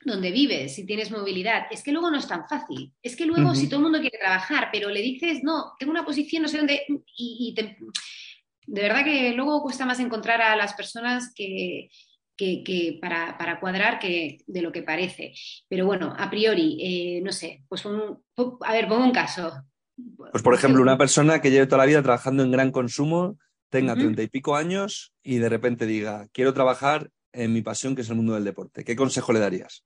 donde 0.04 0.32
vives, 0.32 0.76
si 0.76 0.86
tienes 0.86 1.12
movilidad, 1.12 1.64
es 1.72 1.84
que 1.84 1.92
luego 1.92 2.10
no 2.10 2.18
es 2.18 2.28
tan 2.28 2.48
fácil. 2.48 2.94
Es 3.02 3.16
que 3.16 3.26
luego, 3.26 3.54
si 3.54 3.68
todo 3.68 3.78
el 3.78 3.84
mundo 3.84 4.00
quiere 4.00 4.18
trabajar, 4.18 4.70
pero 4.72 4.90
le 4.90 5.02
dices, 5.02 5.44
no, 5.44 5.74
tengo 5.78 5.92
una 5.92 6.06
posición, 6.06 6.44
no 6.44 6.48
sé 6.48 6.58
dónde, 6.58 6.86
y, 7.18 7.54
de 8.66 8.82
verdad 8.82 9.04
que 9.04 9.34
luego 9.34 9.62
cuesta 9.62 9.86
más 9.86 10.00
encontrar 10.00 10.42
a 10.42 10.56
las 10.56 10.74
personas 10.74 11.34
que, 11.34 11.90
para, 13.02 13.60
cuadrar 13.60 14.00
que 14.00 14.38
de 14.48 14.62
lo 14.62 14.72
que 14.72 14.84
parece. 14.84 15.34
Pero 15.68 15.86
bueno, 15.86 16.16
a 16.18 16.30
priori, 16.30 16.78
eh, 16.80 17.22
no 17.22 17.32
sé, 17.32 17.64
pues 17.68 17.84
a 17.86 18.72
ver, 18.72 18.88
pongo 18.88 19.04
un 19.04 19.12
caso. 19.12 19.52
Pues 20.32 20.44
por 20.44 20.54
ejemplo, 20.54 20.82
una 20.82 20.98
persona 20.98 21.42
que 21.42 21.52
lleve 21.52 21.66
toda 21.66 21.80
la 21.80 21.88
vida 21.88 22.02
trabajando 22.02 22.44
en 22.44 22.52
gran 22.52 22.72
consumo, 22.72 23.38
tenga 23.70 23.96
treinta 23.96 24.24
y 24.24 24.28
pico 24.28 24.56
años 24.56 25.14
y 25.22 25.38
de 25.38 25.50
repente 25.50 25.86
diga, 25.86 26.28
quiero 26.32 26.54
trabajar 26.54 27.10
en 27.34 27.54
mi 27.54 27.62
pasión, 27.62 27.96
que 27.96 28.02
es 28.02 28.10
el 28.10 28.16
mundo 28.16 28.34
del 28.34 28.46
deporte. 28.46 28.84
¿Qué 28.84 28.96
consejo 28.96 29.34
le 29.34 29.40
darías? 29.40 29.84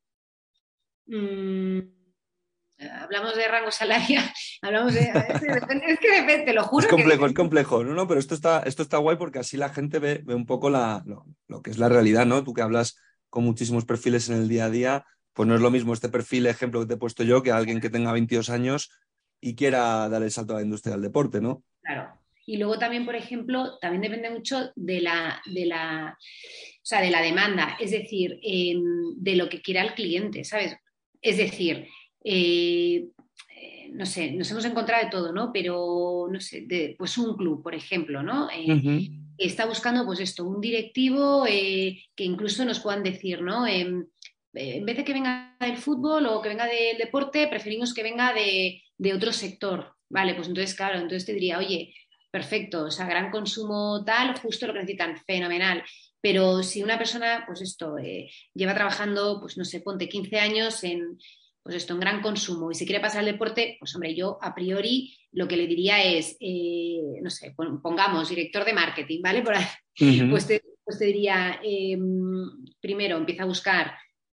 Mm, 1.06 1.80
hablamos 3.02 3.36
de 3.36 3.48
rango 3.48 3.72
salarial, 3.72 4.24
hablamos 4.62 4.94
de... 4.94 5.02
es 5.02 6.00
que 6.00 6.22
depende, 6.22 6.54
lo 6.54 6.64
juro. 6.64 6.86
Es 6.86 6.92
complejo, 6.92 7.26
es 7.26 7.34
complejo. 7.34 7.84
No, 7.84 7.94
no, 7.94 8.08
pero 8.08 8.20
esto 8.20 8.36
está, 8.36 8.64
esto 8.66 8.84
está 8.84 8.98
guay 8.98 9.18
porque 9.18 9.40
así 9.40 9.58
la 9.58 9.70
gente 9.70 10.00
ve, 10.00 10.22
ve 10.24 10.36
un 10.36 10.46
poco 10.46 10.70
la, 10.70 11.04
lo, 11.06 11.62
que 11.62 11.72
es 11.72 11.78
la 11.78 11.90
realidad, 11.90 12.26
¿no? 12.26 12.44
Tú 12.44 12.54
que 12.54 12.62
hablas 12.62 12.98
con 13.30 13.44
muchísimos 13.44 13.86
perfiles 13.86 14.30
en 14.30 14.38
el 14.38 14.48
día 14.48 14.66
a 14.66 14.70
día, 14.70 15.06
pues 15.34 15.48
no 15.48 15.56
es 15.56 15.62
lo 15.62 15.72
mismo 15.72 15.94
este 15.94 16.10
perfil, 16.10 16.46
ejemplo 16.46 16.82
que 16.82 16.88
te 16.88 16.94
he 16.94 16.98
puesto 16.98 17.24
yo, 17.24 17.42
que 17.42 17.52
alguien 17.52 17.82
que 17.82 17.90
tenga 17.90 18.12
22 18.12 18.50
años 18.50 18.92
y 19.42 19.56
quiera 19.56 20.08
dar 20.08 20.24
el 20.24 20.32
salto 20.32 20.54
a 20.54 20.58
la 20.58 20.64
industria 20.64 20.94
del 20.94 21.02
deporte, 21.02 21.42
¿no? 21.42 21.64
Claro. 21.82 22.20
Y 22.46 22.58
luego 22.58 22.78
también, 22.78 23.06
por 23.06 23.16
ejemplo, 23.16 23.78
también 23.80 24.02
depende 24.02 24.30
mucho 24.30 24.72
de 24.76 25.02
la, 25.02 25.42
de 25.46 25.66
la, 25.66 26.18
o 26.18 26.86
sea, 26.86 27.02
de 27.02 27.10
la 27.10 27.22
demanda, 27.22 27.78
es 27.80 27.92
decir, 27.92 28.38
em, 28.44 28.84
de 29.16 29.36
lo 29.36 29.48
que 29.48 29.62
quiera 29.62 29.82
el 29.82 29.94
cliente, 29.94 30.44
¿sabes? 30.44 30.76
Es 31.24 31.38
decir, 31.38 31.88
eh, 32.24 33.08
eh, 33.56 33.90
no 33.94 34.06
sé, 34.06 34.32
nos 34.34 34.52
hemos 34.52 34.66
encontrado 34.66 35.06
de 35.06 35.10
todo, 35.10 35.32
¿no? 35.32 35.52
Pero, 35.54 36.28
no 36.30 36.40
sé, 36.42 36.68
pues 36.98 37.18
un 37.18 37.38
club, 37.38 37.64
por 37.64 37.74
ejemplo, 37.74 38.22
¿no? 38.22 38.50
Eh, 38.52 39.10
está 39.38 39.66
buscando, 39.66 40.06
pues 40.06 40.20
esto, 40.20 40.46
un 40.46 40.60
directivo 40.60 41.46
que 41.46 42.24
incluso 42.24 42.66
nos 42.66 42.82
puedan 42.82 43.04
decir, 43.04 43.42
¿no? 43.42 43.66
Em, 43.66 44.06
en 44.54 44.86
vez 44.86 44.98
de 44.98 45.04
que 45.04 45.14
venga 45.14 45.56
del 45.60 45.78
fútbol 45.78 46.28
o 46.28 46.42
que 46.42 46.50
venga 46.50 46.68
del 46.68 46.98
deporte, 46.98 47.48
preferimos 47.48 47.94
que 47.94 48.04
venga 48.04 48.34
de, 48.34 48.84
de 48.98 49.14
otro 49.14 49.32
sector. 49.32 49.96
Vale, 50.10 50.36
pues 50.36 50.50
entonces, 50.50 50.76
claro, 50.76 50.96
entonces 50.96 51.26
te 51.26 51.34
diría, 51.34 51.58
oye, 51.58 51.96
perfecto, 52.34 52.86
o 52.86 52.90
sea, 52.90 53.06
gran 53.06 53.30
consumo 53.30 54.04
tal, 54.04 54.36
justo 54.40 54.66
lo 54.66 54.74
que 54.74 54.80
necesitan, 54.80 55.16
fenomenal. 55.18 55.84
Pero 56.20 56.64
si 56.64 56.82
una 56.82 56.98
persona, 56.98 57.44
pues 57.46 57.62
esto, 57.62 58.00
eh, 58.00 58.28
lleva 58.56 58.74
trabajando, 58.74 59.40
pues 59.40 59.56
no 59.56 59.64
sé, 59.64 59.82
ponte 59.82 60.10
15 60.10 60.40
años 60.40 60.84
en, 60.84 61.20
pues 61.62 61.76
esto, 61.76 61.94
en 61.94 62.00
gran 62.00 62.24
consumo 62.24 62.72
y 62.72 62.76
se 62.76 62.86
quiere 62.86 63.02
pasar 63.02 63.20
al 63.20 63.28
deporte, 63.28 63.78
pues 63.80 63.94
hombre, 63.94 64.16
yo 64.16 64.40
a 64.42 64.56
priori 64.56 65.16
lo 65.32 65.48
que 65.48 65.58
le 65.58 65.68
diría 65.68 66.04
es, 66.04 66.36
eh, 66.40 67.20
no 67.22 67.30
sé, 67.30 67.54
pongamos 67.56 68.30
director 68.30 68.66
de 68.66 68.74
marketing, 68.74 69.22
¿vale? 69.22 69.44
Por 69.44 69.54
pues, 70.00 70.48
pues, 70.84 70.98
te, 70.98 71.06
diría, 71.06 71.60
em, 71.64 72.66
primero 72.80 73.18
empieza 73.18 73.44
a 73.44 73.48
buscar 73.48 73.96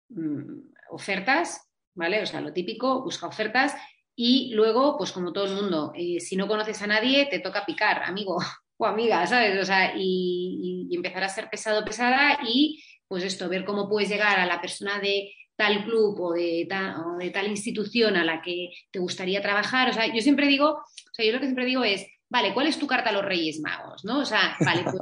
mm, 0.09 0.69
ofertas, 0.91 1.67
¿vale? 1.95 2.21
O 2.21 2.27
sea, 2.27 2.41
lo 2.41 2.53
típico, 2.53 3.01
busca 3.01 3.25
ofertas 3.25 3.73
y 4.19 4.49
luego, 4.55 4.97
pues 4.97 5.11
como 5.11 5.31
todo 5.31 5.45
el 5.45 5.53
mundo, 5.53 5.93
eh, 5.95 6.19
si 6.19 6.35
no 6.35 6.47
conoces 6.47 6.81
a 6.81 6.87
nadie, 6.87 7.27
te 7.27 7.37
toca 7.37 7.63
picar, 7.67 8.01
amigo 8.01 8.39
o 8.77 8.85
amiga, 8.87 9.27
¿sabes? 9.27 9.61
O 9.61 9.63
sea, 9.63 9.93
y, 9.95 10.89
empezar 10.91 11.23
a 11.23 11.29
ser 11.29 11.49
pesado, 11.51 11.85
pesada 11.85 12.39
y 12.43 12.83
pues 13.07 13.23
esto, 13.23 13.47
ver 13.47 13.63
cómo 13.63 13.87
puedes 13.87 14.09
llegar 14.09 14.39
a 14.39 14.47
la 14.47 14.59
persona 14.59 14.99
de 14.99 15.31
tal 15.55 15.83
club 15.83 16.19
o 16.19 16.33
de 16.33 16.65
tal, 16.67 16.95
o 16.99 17.17
de 17.17 17.29
tal 17.29 17.47
institución 17.47 18.17
a 18.17 18.25
la 18.25 18.41
que 18.41 18.71
te 18.89 18.97
gustaría 18.97 19.39
trabajar. 19.39 19.89
O 19.89 19.93
sea, 19.93 20.11
yo 20.11 20.21
siempre 20.21 20.47
digo, 20.47 20.71
o 20.71 21.13
sea, 21.13 21.23
yo 21.23 21.33
lo 21.33 21.39
que 21.39 21.45
siempre 21.45 21.65
digo 21.65 21.83
es, 21.83 22.07
vale, 22.27 22.55
¿cuál 22.55 22.65
es 22.65 22.79
tu 22.79 22.87
carta 22.87 23.11
a 23.11 23.13
los 23.13 23.23
Reyes 23.23 23.59
Magos? 23.59 24.03
¿No? 24.03 24.21
O 24.21 24.25
sea, 24.25 24.57
vale, 24.61 24.83
pues 24.83 24.97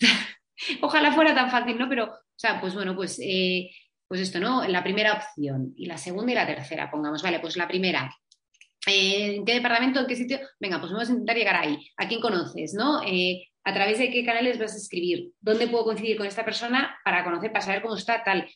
ojalá 0.80 1.12
fuera 1.12 1.34
tan 1.34 1.50
fácil, 1.50 1.76
¿no? 1.76 1.86
Pero, 1.86 2.06
o 2.06 2.38
sea, 2.38 2.58
pues 2.62 2.74
bueno, 2.74 2.96
pues, 2.96 3.20
eh, 3.22 3.70
pues 4.08 4.22
esto, 4.22 4.40
¿no? 4.40 4.66
La 4.66 4.82
primera 4.82 5.12
opción 5.12 5.74
y 5.76 5.84
la 5.84 5.98
segunda 5.98 6.32
y 6.32 6.34
la 6.34 6.46
tercera, 6.46 6.90
pongamos, 6.90 7.22
vale, 7.22 7.40
pues 7.40 7.58
la 7.58 7.68
primera. 7.68 8.10
Eh, 8.86 9.36
¿En 9.36 9.44
qué 9.44 9.54
departamento, 9.54 10.00
en 10.00 10.06
qué 10.06 10.16
sitio? 10.16 10.38
Venga, 10.60 10.80
pues 10.80 10.92
vamos 10.92 11.08
a 11.08 11.12
intentar 11.12 11.36
llegar 11.36 11.56
ahí. 11.56 11.78
¿A 11.96 12.08
quién 12.08 12.20
conoces, 12.20 12.74
no? 12.74 13.02
Eh, 13.06 13.48
¿A 13.64 13.72
través 13.72 13.98
de 13.98 14.10
qué 14.10 14.24
canales 14.24 14.58
vas 14.58 14.74
a 14.74 14.78
escribir? 14.78 15.32
¿Dónde 15.40 15.68
puedo 15.68 15.84
coincidir 15.84 16.16
con 16.16 16.26
esta 16.26 16.44
persona 16.44 16.98
para 17.04 17.24
conocer, 17.24 17.50
para 17.50 17.64
saber 17.64 17.82
cómo 17.82 17.96
está 17.96 18.22
tal? 18.22 18.46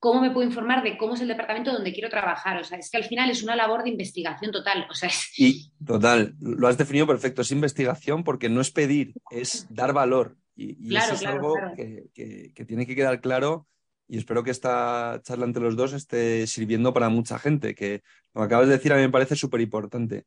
¿Cómo 0.00 0.20
me 0.20 0.30
puedo 0.30 0.46
informar 0.46 0.84
de 0.84 0.96
cómo 0.96 1.14
es 1.14 1.20
el 1.20 1.28
departamento 1.28 1.72
donde 1.72 1.92
quiero 1.92 2.08
trabajar? 2.08 2.60
O 2.60 2.64
sea, 2.64 2.78
es 2.78 2.90
que 2.90 2.98
al 2.98 3.04
final 3.04 3.30
es 3.30 3.42
una 3.42 3.56
labor 3.56 3.82
de 3.82 3.90
investigación 3.90 4.52
total. 4.52 4.86
O 4.90 4.94
sea, 4.94 5.10
Y 5.36 5.72
total, 5.84 6.34
lo 6.38 6.68
has 6.68 6.78
definido 6.78 7.06
perfecto, 7.06 7.42
es 7.42 7.50
investigación 7.50 8.22
porque 8.22 8.48
no 8.48 8.60
es 8.60 8.70
pedir, 8.70 9.14
es 9.30 9.66
dar 9.70 9.92
valor. 9.92 10.36
Y, 10.54 10.96
eso 10.96 11.14
es 11.14 11.24
algo 11.24 11.54
que, 11.76 12.64
tiene 12.66 12.86
que 12.86 12.94
quedar 12.94 13.20
claro 13.20 13.66
y 14.08 14.18
espero 14.18 14.42
que 14.42 14.50
esta 14.50 15.20
charla 15.22 15.44
entre 15.44 15.62
los 15.62 15.76
dos 15.76 15.92
esté 15.92 16.46
sirviendo 16.46 16.92
para 16.94 17.10
mucha 17.10 17.38
gente, 17.38 17.74
que 17.74 18.02
lo 18.34 18.40
que 18.40 18.46
acabas 18.46 18.68
de 18.68 18.74
decir 18.74 18.92
a 18.92 18.96
mí 18.96 19.02
me 19.02 19.10
parece 19.10 19.36
súper 19.36 19.60
importante. 19.60 20.24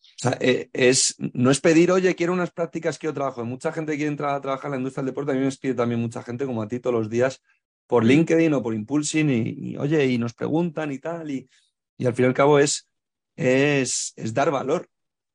O 0.00 0.20
sea, 0.20 0.38
eh, 0.40 0.70
es, 0.72 1.14
no 1.18 1.50
es 1.50 1.60
pedir, 1.60 1.92
oye, 1.92 2.14
quiero 2.14 2.32
unas 2.32 2.50
prácticas, 2.50 2.98
quiero 2.98 3.14
trabajo. 3.14 3.44
Mucha 3.44 3.72
gente 3.72 3.96
quiere 3.96 4.10
entrar 4.10 4.34
a 4.34 4.40
trabajar 4.40 4.66
en 4.68 4.72
la 4.72 4.76
industria 4.78 5.02
del 5.02 5.12
deporte, 5.12 5.32
a 5.32 5.34
mí 5.34 5.40
me 5.40 5.52
pide 5.52 5.74
también 5.74 6.00
mucha 6.00 6.22
gente, 6.22 6.46
como 6.46 6.62
a 6.62 6.68
ti 6.68 6.80
todos 6.80 6.94
los 6.96 7.10
días, 7.10 7.42
por 7.86 8.04
LinkedIn 8.04 8.52
o 8.54 8.62
por 8.62 8.74
Impulsing, 8.74 9.30
y, 9.30 9.76
oye, 9.76 10.06
y 10.06 10.18
nos 10.18 10.34
preguntan 10.34 10.90
y 10.92 10.98
tal, 10.98 11.30
y, 11.30 11.48
y, 11.96 12.06
al 12.06 12.14
fin 12.14 12.24
y 12.24 12.28
al 12.28 12.34
cabo 12.34 12.58
es, 12.58 12.88
es, 13.36 14.12
es 14.16 14.34
dar 14.34 14.50
valor, 14.50 14.88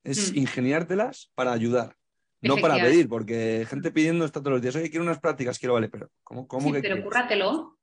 es 0.03 0.34
mm. 0.34 0.38
ingeniártelas 0.38 1.32
para 1.36 1.53
ayudar. 1.53 1.95
No 2.41 2.58
para 2.58 2.75
pedir, 2.75 3.08
porque 3.08 3.65
gente 3.69 3.89
pidiendo 3.89 4.25
está 4.25 4.41
todos 4.41 4.53
los 4.53 4.62
días, 4.62 4.75
oye, 4.75 4.89
quiero 4.89 5.06
unas 5.06 5.19
prácticas, 5.19 5.58
quiero, 5.58 5.75
vale, 5.75 5.88
pero 5.88 6.10
¿cómo, 6.23 6.45
cómo 6.45 6.73
sí, 6.73 6.82
Pero 6.82 7.01
cúrratelo. 7.01 7.77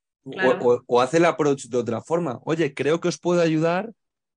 O, 0.86 1.00
hace 1.00 1.16
el 1.16 1.24
approach 1.24 1.66
de 1.66 1.78
otra 1.78 2.02
forma. 2.02 2.40
Oye, 2.44 2.74
creo 2.74 3.00
que 3.00 3.08
os 3.08 3.18
puedo 3.18 3.40
ayudar, 3.40 3.90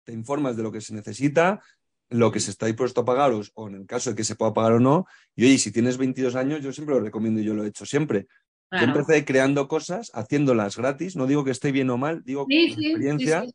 te 0.03 0.13
informas 0.13 0.55
de 0.55 0.63
lo 0.63 0.71
que 0.71 0.81
se 0.81 0.93
necesita, 0.93 1.61
lo 2.09 2.31
que 2.31 2.39
se 2.39 2.51
está 2.51 2.67
dispuesto 2.67 3.01
a 3.01 3.05
pagar 3.05 3.31
o, 3.31 3.67
en 3.67 3.75
el 3.75 3.85
caso 3.85 4.11
de 4.11 4.15
que 4.15 4.23
se 4.23 4.35
pueda 4.35 4.53
pagar 4.53 4.73
o 4.73 4.79
no. 4.79 5.05
Y 5.35 5.45
oye, 5.45 5.57
si 5.57 5.71
tienes 5.71 5.97
22 5.97 6.35
años, 6.35 6.61
yo 6.61 6.71
siempre 6.71 6.95
lo 6.95 7.01
recomiendo 7.01 7.41
y 7.41 7.43
yo 7.43 7.53
lo 7.53 7.63
he 7.63 7.67
hecho 7.67 7.85
siempre. 7.85 8.27
Yo 8.71 8.85
empecé 8.85 9.23
creando 9.23 9.67
cosas, 9.67 10.09
haciéndolas 10.15 10.77
gratis. 10.77 11.15
No 11.15 11.27
digo 11.27 11.43
que 11.43 11.51
esté 11.51 11.71
bien 11.71 11.91
o 11.91 11.97
mal, 11.97 12.23
digo 12.23 12.47
que 12.47 12.65
experiencia 12.65 13.45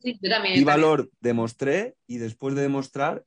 y 0.55 0.63
valor 0.63 1.11
demostré 1.21 1.97
y 2.07 2.19
después 2.19 2.55
de 2.55 2.63
demostrar 2.63 3.25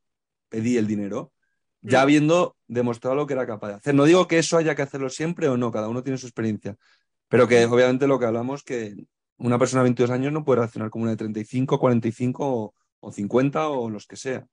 pedí 0.48 0.78
el 0.78 0.88
dinero, 0.88 1.34
ya 1.82 2.00
mm. 2.00 2.02
habiendo 2.02 2.56
demostrado 2.68 3.16
lo 3.16 3.28
que 3.28 3.34
era 3.34 3.48
capaz 3.48 3.70
de 3.70 3.74
hacer. 3.76 3.96
No 3.96 4.06
digo 4.06 4.28
que 4.28 4.38
eso 4.38 4.58
haya 4.58 4.76
que 4.76 4.84
hacerlo 4.84 5.10
siempre 5.10 5.50
o 5.50 5.58
no, 5.58 5.72
cada 5.72 5.90
uno 5.90 6.04
tiene 6.04 6.18
su 6.18 6.28
experiencia, 6.28 6.78
pero 7.32 7.48
que 7.48 7.64
obviamente 7.66 8.08
lo 8.08 8.20
que 8.20 8.26
hablamos 8.26 8.62
que 8.62 8.94
una 9.38 9.58
persona 9.58 9.82
de 9.82 9.86
22 9.86 10.12
años 10.12 10.34
no 10.34 10.44
puede 10.44 10.60
reaccionar 10.60 10.90
como 10.90 11.04
una 11.04 11.12
de 11.12 11.18
35, 11.18 11.80
45 11.80 12.76
o, 13.00 13.12
50 13.12 13.70
o 13.70 13.90
los 13.90 14.06
que 14.06 14.18
sea. 14.18 14.46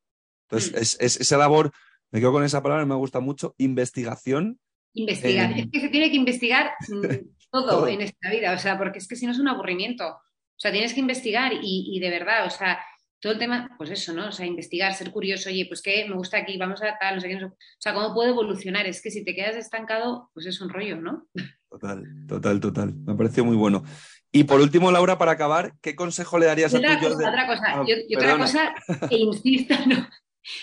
Entonces, 0.49 0.97
mm. 1.01 1.05
es, 1.05 1.21
esa 1.21 1.37
labor, 1.37 1.73
me 2.13 2.21
quedo 2.21 2.31
con 2.33 2.45
esa 2.45 2.63
palabra, 2.63 2.87
me 2.87 2.95
gusta 2.95 3.19
mucho, 3.19 3.57
investigación. 3.59 4.61
Investigar, 4.95 5.59
es 5.59 5.67
que 5.73 5.81
se 5.81 5.89
tiene 5.89 6.09
que 6.09 6.17
investigar 6.17 6.71
todo, 7.51 7.89
en 7.89 8.01
esta 8.01 8.31
vida, 8.31 8.55
o 8.55 8.59
sea, 8.59 8.79
porque 8.79 8.99
es 8.99 9.09
que 9.09 9.17
si 9.17 9.27
no 9.27 9.33
es 9.33 9.41
un 9.41 9.49
aburrimiento. 9.49 10.07
O 10.07 10.61
sea, 10.61 10.71
tienes 10.71 10.95
que 10.95 11.01
investigar 11.01 11.53
y, 11.53 11.91
y 11.93 11.99
de 11.99 12.11
verdad, 12.11 12.47
o 12.47 12.51
sea, 12.51 12.79
todo 13.21 13.33
el 13.33 13.39
tema, 13.39 13.75
pues 13.77 13.91
eso, 13.91 14.13
¿no? 14.13 14.29
O 14.29 14.33
sea, 14.33 14.47
investigar, 14.47 14.95
ser 14.95 15.11
curioso, 15.11 15.49
oye, 15.49 15.67
pues 15.67 15.83
qué 15.83 16.07
me 16.09 16.15
gusta 16.15 16.39
aquí, 16.39 16.57
vamos 16.57 16.83
a 16.83 16.97
tal, 16.99 17.17
no 17.17 17.21
sé 17.21 17.29
qué, 17.29 17.45
o 17.45 17.53
sea, 17.79 17.93
cómo 17.93 18.15
puedo 18.15 18.31
evolucionar. 18.31 18.87
Es 18.87 19.03
que 19.03 19.11
si 19.11 19.25
te 19.25 19.35
quedas 19.35 19.57
estancado, 19.57 20.31
pues 20.35 20.47
es 20.47 20.61
un 20.61 20.69
rollo, 20.69 21.01
¿no? 21.01 21.27
Total, 21.69 22.03
total, 22.27 22.61
total. 22.61 22.95
Me 22.95 23.15
pareció 23.15 23.45
muy 23.45 23.57
bueno. 23.57 23.85
Y 24.31 24.45
por 24.45 24.61
último, 24.61 24.91
Laura, 24.93 25.19
para 25.19 25.33
acabar, 25.33 25.75
¿qué 25.81 25.97
consejo 25.97 26.39
le 26.39 26.47
darías 26.47 26.75
a 26.75 26.79
tu 26.79 26.83
cosa, 26.83 27.29
Otra 27.29 27.47
cosa, 27.47 27.65
ah, 27.67 27.85
y 27.87 28.15
otra 28.15 28.39
cosa, 28.39 28.75
e 29.11 29.17
insisto, 29.17 29.75
¿no? 29.87 30.09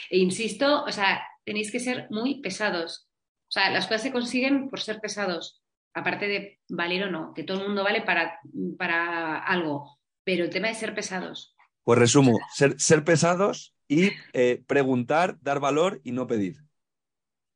E 0.09 0.17
insisto, 0.17 0.83
o 0.83 0.91
sea, 0.91 1.21
tenéis 1.43 1.71
que 1.71 1.79
ser 1.79 2.07
muy 2.09 2.41
pesados. 2.41 3.09
O 3.47 3.51
sea, 3.51 3.69
las 3.71 3.85
cosas 3.85 4.03
se 4.03 4.11
consiguen 4.11 4.69
por 4.69 4.81
ser 4.81 4.99
pesados, 4.99 5.61
aparte 5.93 6.27
de 6.27 6.59
valer 6.69 7.05
o 7.05 7.11
no, 7.11 7.33
que 7.33 7.43
todo 7.43 7.61
el 7.61 7.67
mundo 7.67 7.83
vale 7.83 8.01
para, 8.01 8.39
para 8.77 9.39
algo, 9.39 9.97
pero 10.23 10.43
el 10.43 10.49
tema 10.49 10.67
de 10.67 10.75
ser 10.75 10.93
pesados. 10.93 11.54
Pues 11.85 11.99
resumo, 11.99 12.39
ser, 12.51 12.79
ser 12.79 13.03
pesados 13.03 13.75
y 13.87 14.09
eh, 14.33 14.63
preguntar, 14.65 15.37
dar 15.41 15.59
valor 15.59 16.01
y 16.03 16.13
no 16.13 16.25
pedir. 16.25 16.57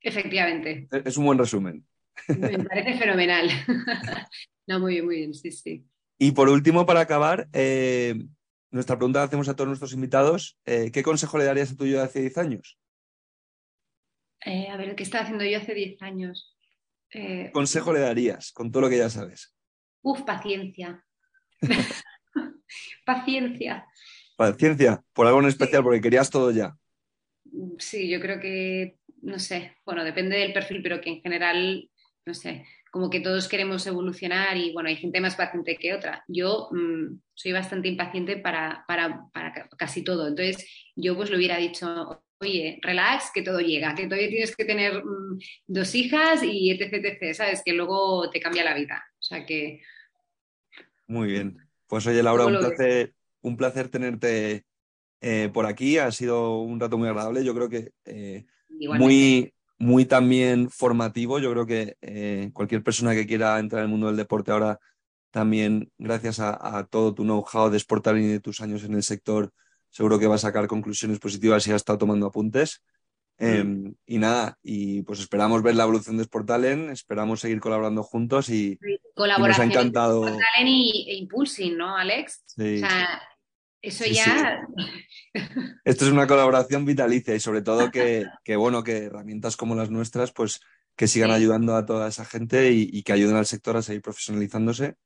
Efectivamente. 0.02 0.88
Es 0.92 1.18
un 1.18 1.26
buen 1.26 1.40
resumen. 1.40 1.84
Me 2.28 2.64
parece 2.64 3.00
fenomenal. 3.00 3.50
no, 4.68 4.80
muy 4.80 4.94
bien, 4.94 5.06
muy 5.06 5.16
bien, 5.16 5.34
sí, 5.34 5.52
sí. 5.52 5.84
Y 6.20 6.34
por 6.34 6.48
último, 6.48 6.86
para 6.86 7.00
acabar, 7.00 7.50
eh, 7.54 8.24
nuestra 8.70 8.98
pregunta 8.98 9.18
la 9.18 9.26
hacemos 9.26 9.50
a 9.50 9.56
todos 9.56 9.68
nuestros 9.68 9.94
invitados. 9.94 10.60
Eh, 10.66 10.92
¿Qué 10.92 11.02
consejo 11.02 11.40
le 11.40 11.46
darías 11.46 11.72
a 11.72 11.76
tu 11.76 11.88
yo 11.88 11.98
de 11.98 12.04
hace 12.04 12.22
10 12.22 12.38
años? 12.38 12.80
a 14.46 14.78
ver, 14.78 14.96
¿qué 14.96 15.04
estaba 15.04 15.24
haciendo 15.24 15.44
yo 15.44 15.58
hace 15.58 15.74
10 15.74 16.02
años? 16.04 16.56
¿Qué 17.10 17.50
consejo 17.52 17.92
le 17.94 18.00
darías 18.00 18.52
con 18.52 18.72
todo 18.72 18.82
lo 18.82 18.90
que 18.90 18.98
ya 18.98 19.10
sabes? 19.10 19.56
Uf, 20.04 20.22
paciencia. 20.22 21.04
paciencia. 23.06 23.89
Paciencia, 24.40 25.04
por 25.12 25.28
algo 25.28 25.42
en 25.42 25.48
especial, 25.48 25.84
porque 25.84 26.00
querías 26.00 26.30
todo 26.30 26.50
ya. 26.52 26.74
Sí, 27.78 28.08
yo 28.08 28.22
creo 28.22 28.40
que, 28.40 28.96
no 29.22 29.38
sé, 29.38 29.76
bueno, 29.84 30.06
depende 30.06 30.38
del 30.38 30.54
perfil, 30.54 30.82
pero 30.82 31.02
que 31.02 31.10
en 31.10 31.22
general, 31.22 31.90
no 32.26 32.34
sé, 32.34 32.64
como 32.90 33.10
que 33.10 33.20
todos 33.20 33.50
queremos 33.50 33.86
evolucionar 33.86 34.56
y 34.56 34.72
bueno, 34.72 34.88
hay 34.88 34.96
gente 34.96 35.20
más 35.20 35.36
paciente 35.36 35.76
que 35.76 35.94
otra. 35.94 36.24
Yo 36.30 36.70
mm, 36.72 37.20
soy 37.34 37.52
bastante 37.52 37.90
impaciente 37.90 38.38
para, 38.38 38.86
para, 38.88 39.30
casi 39.78 40.06
todo. 40.06 40.30
Entonces, 40.30 40.66
yo 40.96 41.18
pues 41.18 41.30
le 41.30 41.36
hubiera 41.36 41.58
dicho, 41.58 42.24
oye, 42.40 42.80
relax, 42.82 43.32
que 43.34 43.42
todo 43.42 43.60
llega, 43.60 43.94
que 43.94 44.06
todavía 44.06 44.30
tienes 44.30 44.56
que 44.56 44.64
tener 44.64 45.04
mm, 45.04 45.38
dos 45.68 45.94
hijas 45.96 46.44
y 46.44 46.72
etc, 46.72 46.94
etc, 46.94 47.34
¿sabes? 47.34 47.62
Que 47.62 47.74
luego 47.74 48.30
te 48.30 48.40
cambia 48.40 48.64
la 48.64 48.74
vida. 48.74 49.04
O 49.20 49.22
sea 49.22 49.46
que... 49.46 49.82
Muy 51.08 51.28
bien. 51.28 51.58
Pues 51.88 52.08
oye, 52.08 52.24
Laura, 52.24 52.46
un 52.46 52.58
placer, 52.58 53.16
un 53.42 53.58
placer 53.58 53.90
tenerte 53.90 54.66
eh, 55.22 55.50
por 55.54 55.66
aquí. 55.66 55.98
Ha 55.98 56.12
sido 56.12 56.60
un 56.60 56.80
rato 56.80 56.98
muy 56.98 57.08
agradable. 57.08 57.44
Yo 57.44 57.54
creo 57.54 57.70
que 57.70 57.92
eh, 58.06 58.46
muy, 58.70 59.54
muy 59.78 60.06
también 60.06 60.70
formativo. 60.70 61.40
Yo 61.40 61.52
creo 61.52 61.66
que 61.66 61.98
eh, 62.02 62.50
cualquier 62.54 62.84
persona 62.84 63.14
que 63.14 63.28
quiera 63.28 63.60
entrar 63.60 63.82
en 63.82 63.86
el 63.86 63.92
mundo 63.92 64.08
del 64.08 64.18
deporte 64.18 64.52
ahora, 64.52 64.80
también 65.32 65.92
gracias 65.98 66.40
a, 66.40 66.88
todo 66.90 67.14
tu 67.14 67.24
know-how 67.24 67.70
de 67.70 67.80
Sportaling 67.80 68.26
y 68.26 68.28
de 68.30 68.40
tus 68.40 68.62
años 68.62 68.84
en 68.84 68.96
el 68.96 69.04
sector, 69.04 69.52
seguro 69.90 70.18
que 70.18 70.26
va 70.28 70.36
a 70.36 70.40
sacar 70.40 70.68
conclusiones 70.68 71.20
positivas 71.20 71.68
y 71.68 71.72
ha 71.72 71.76
estado 71.76 72.00
tomando 72.00 72.28
apuntes. 72.28 72.82
Em, 73.42 73.96
y 74.06 74.18
nada, 74.18 74.60
y 74.62 75.02
pues 75.04 75.22
esperamos 75.22 75.64
ver 75.64 75.74
la 75.76 75.84
evolución 75.84 76.18
de 76.18 76.26
Sportalen, 76.26 76.90
esperamos 76.90 77.40
seguir 77.40 77.62
colaborando 77.62 78.04
juntos 78.04 78.50
y, 78.50 78.78
nos 79.16 79.60
ha 79.60 79.64
encantado. 79.64 80.24
Sportalen 80.24 80.68
y, 80.68 81.10
e 81.10 81.16
Impulsing, 81.16 81.78
¿no, 81.78 81.96
Alex? 81.96 82.44
Sí. 82.48 82.76
O 82.76 82.80
sea, 82.80 83.22
eso 83.82 84.04
ya. 84.06 84.68
Esto 85.86 86.06
es 86.06 86.12
una 86.12 86.28
colaboración 86.28 86.84
vitalicia 86.84 87.34
y 87.34 87.40
sobre 87.40 87.62
todo 87.62 87.90
que, 87.92 88.26
bueno, 88.58 88.84
que 88.84 89.06
herramientas 89.06 89.56
como 89.56 89.74
las 89.74 89.90
nuestras, 89.90 90.34
pues 90.34 90.60
que 90.98 91.08
sigan 91.08 91.32
ayudando 91.32 91.78
a 91.78 91.86
toda 91.86 92.10
esa 92.10 92.26
gente 92.26 92.74
y, 92.74 93.04
que 93.04 93.14
ayuden 93.14 93.38
al 93.38 93.46
sector 93.46 93.78
a 93.78 93.82
seguir 93.82 94.02
profesionalizándose 94.02 94.98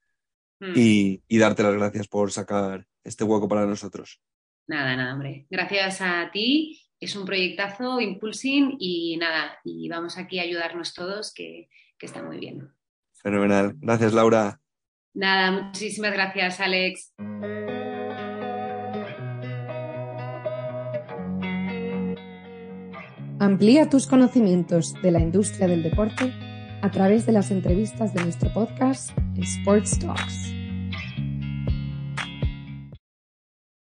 mm. 0.59 0.73
y, 0.75 1.21
y 1.27 1.37
darte 1.37 1.61
las 1.61 1.75
gracias 1.75 2.07
por 2.07 2.31
sacar 2.31 2.87
este 3.03 3.25
hueco 3.25 3.47
para 3.47 3.67
nosotros. 3.67 4.19
Nada, 4.65 4.95
nada, 4.95 5.13
hombre. 5.13 5.45
Gracias 5.51 6.01
a 6.01 6.31
ti 6.31 6.82
es 7.03 7.15
un 7.15 7.25
proyectazo, 7.25 7.99
Impulsing, 7.99 8.77
y 8.79 9.17
nada, 9.17 9.57
y 9.63 9.89
vamos 9.89 10.17
aquí 10.17 10.39
a 10.39 10.43
ayudarnos 10.43 10.93
todos, 10.93 11.33
que, 11.33 11.69
que 11.97 12.05
está 12.05 12.23
muy 12.23 12.37
bien. 12.37 12.69
Fenomenal. 13.21 13.73
Gracias, 13.77 14.13
Laura. 14.13 14.59
Nada, 15.13 15.51
muchísimas 15.51 16.13
gracias, 16.13 16.59
Alex. 16.59 17.13
Amplía 23.39 23.89
tus 23.89 24.07
conocimientos 24.07 24.93
de 25.01 25.11
la 25.11 25.19
industria 25.19 25.67
del 25.67 25.83
deporte 25.83 26.33
a 26.81 26.91
través 26.91 27.25
de 27.25 27.33
las 27.33 27.51
entrevistas 27.51 28.13
de 28.13 28.23
nuestro 28.23 28.51
podcast 28.53 29.11
Sports 29.37 29.99
Talks. 29.99 30.52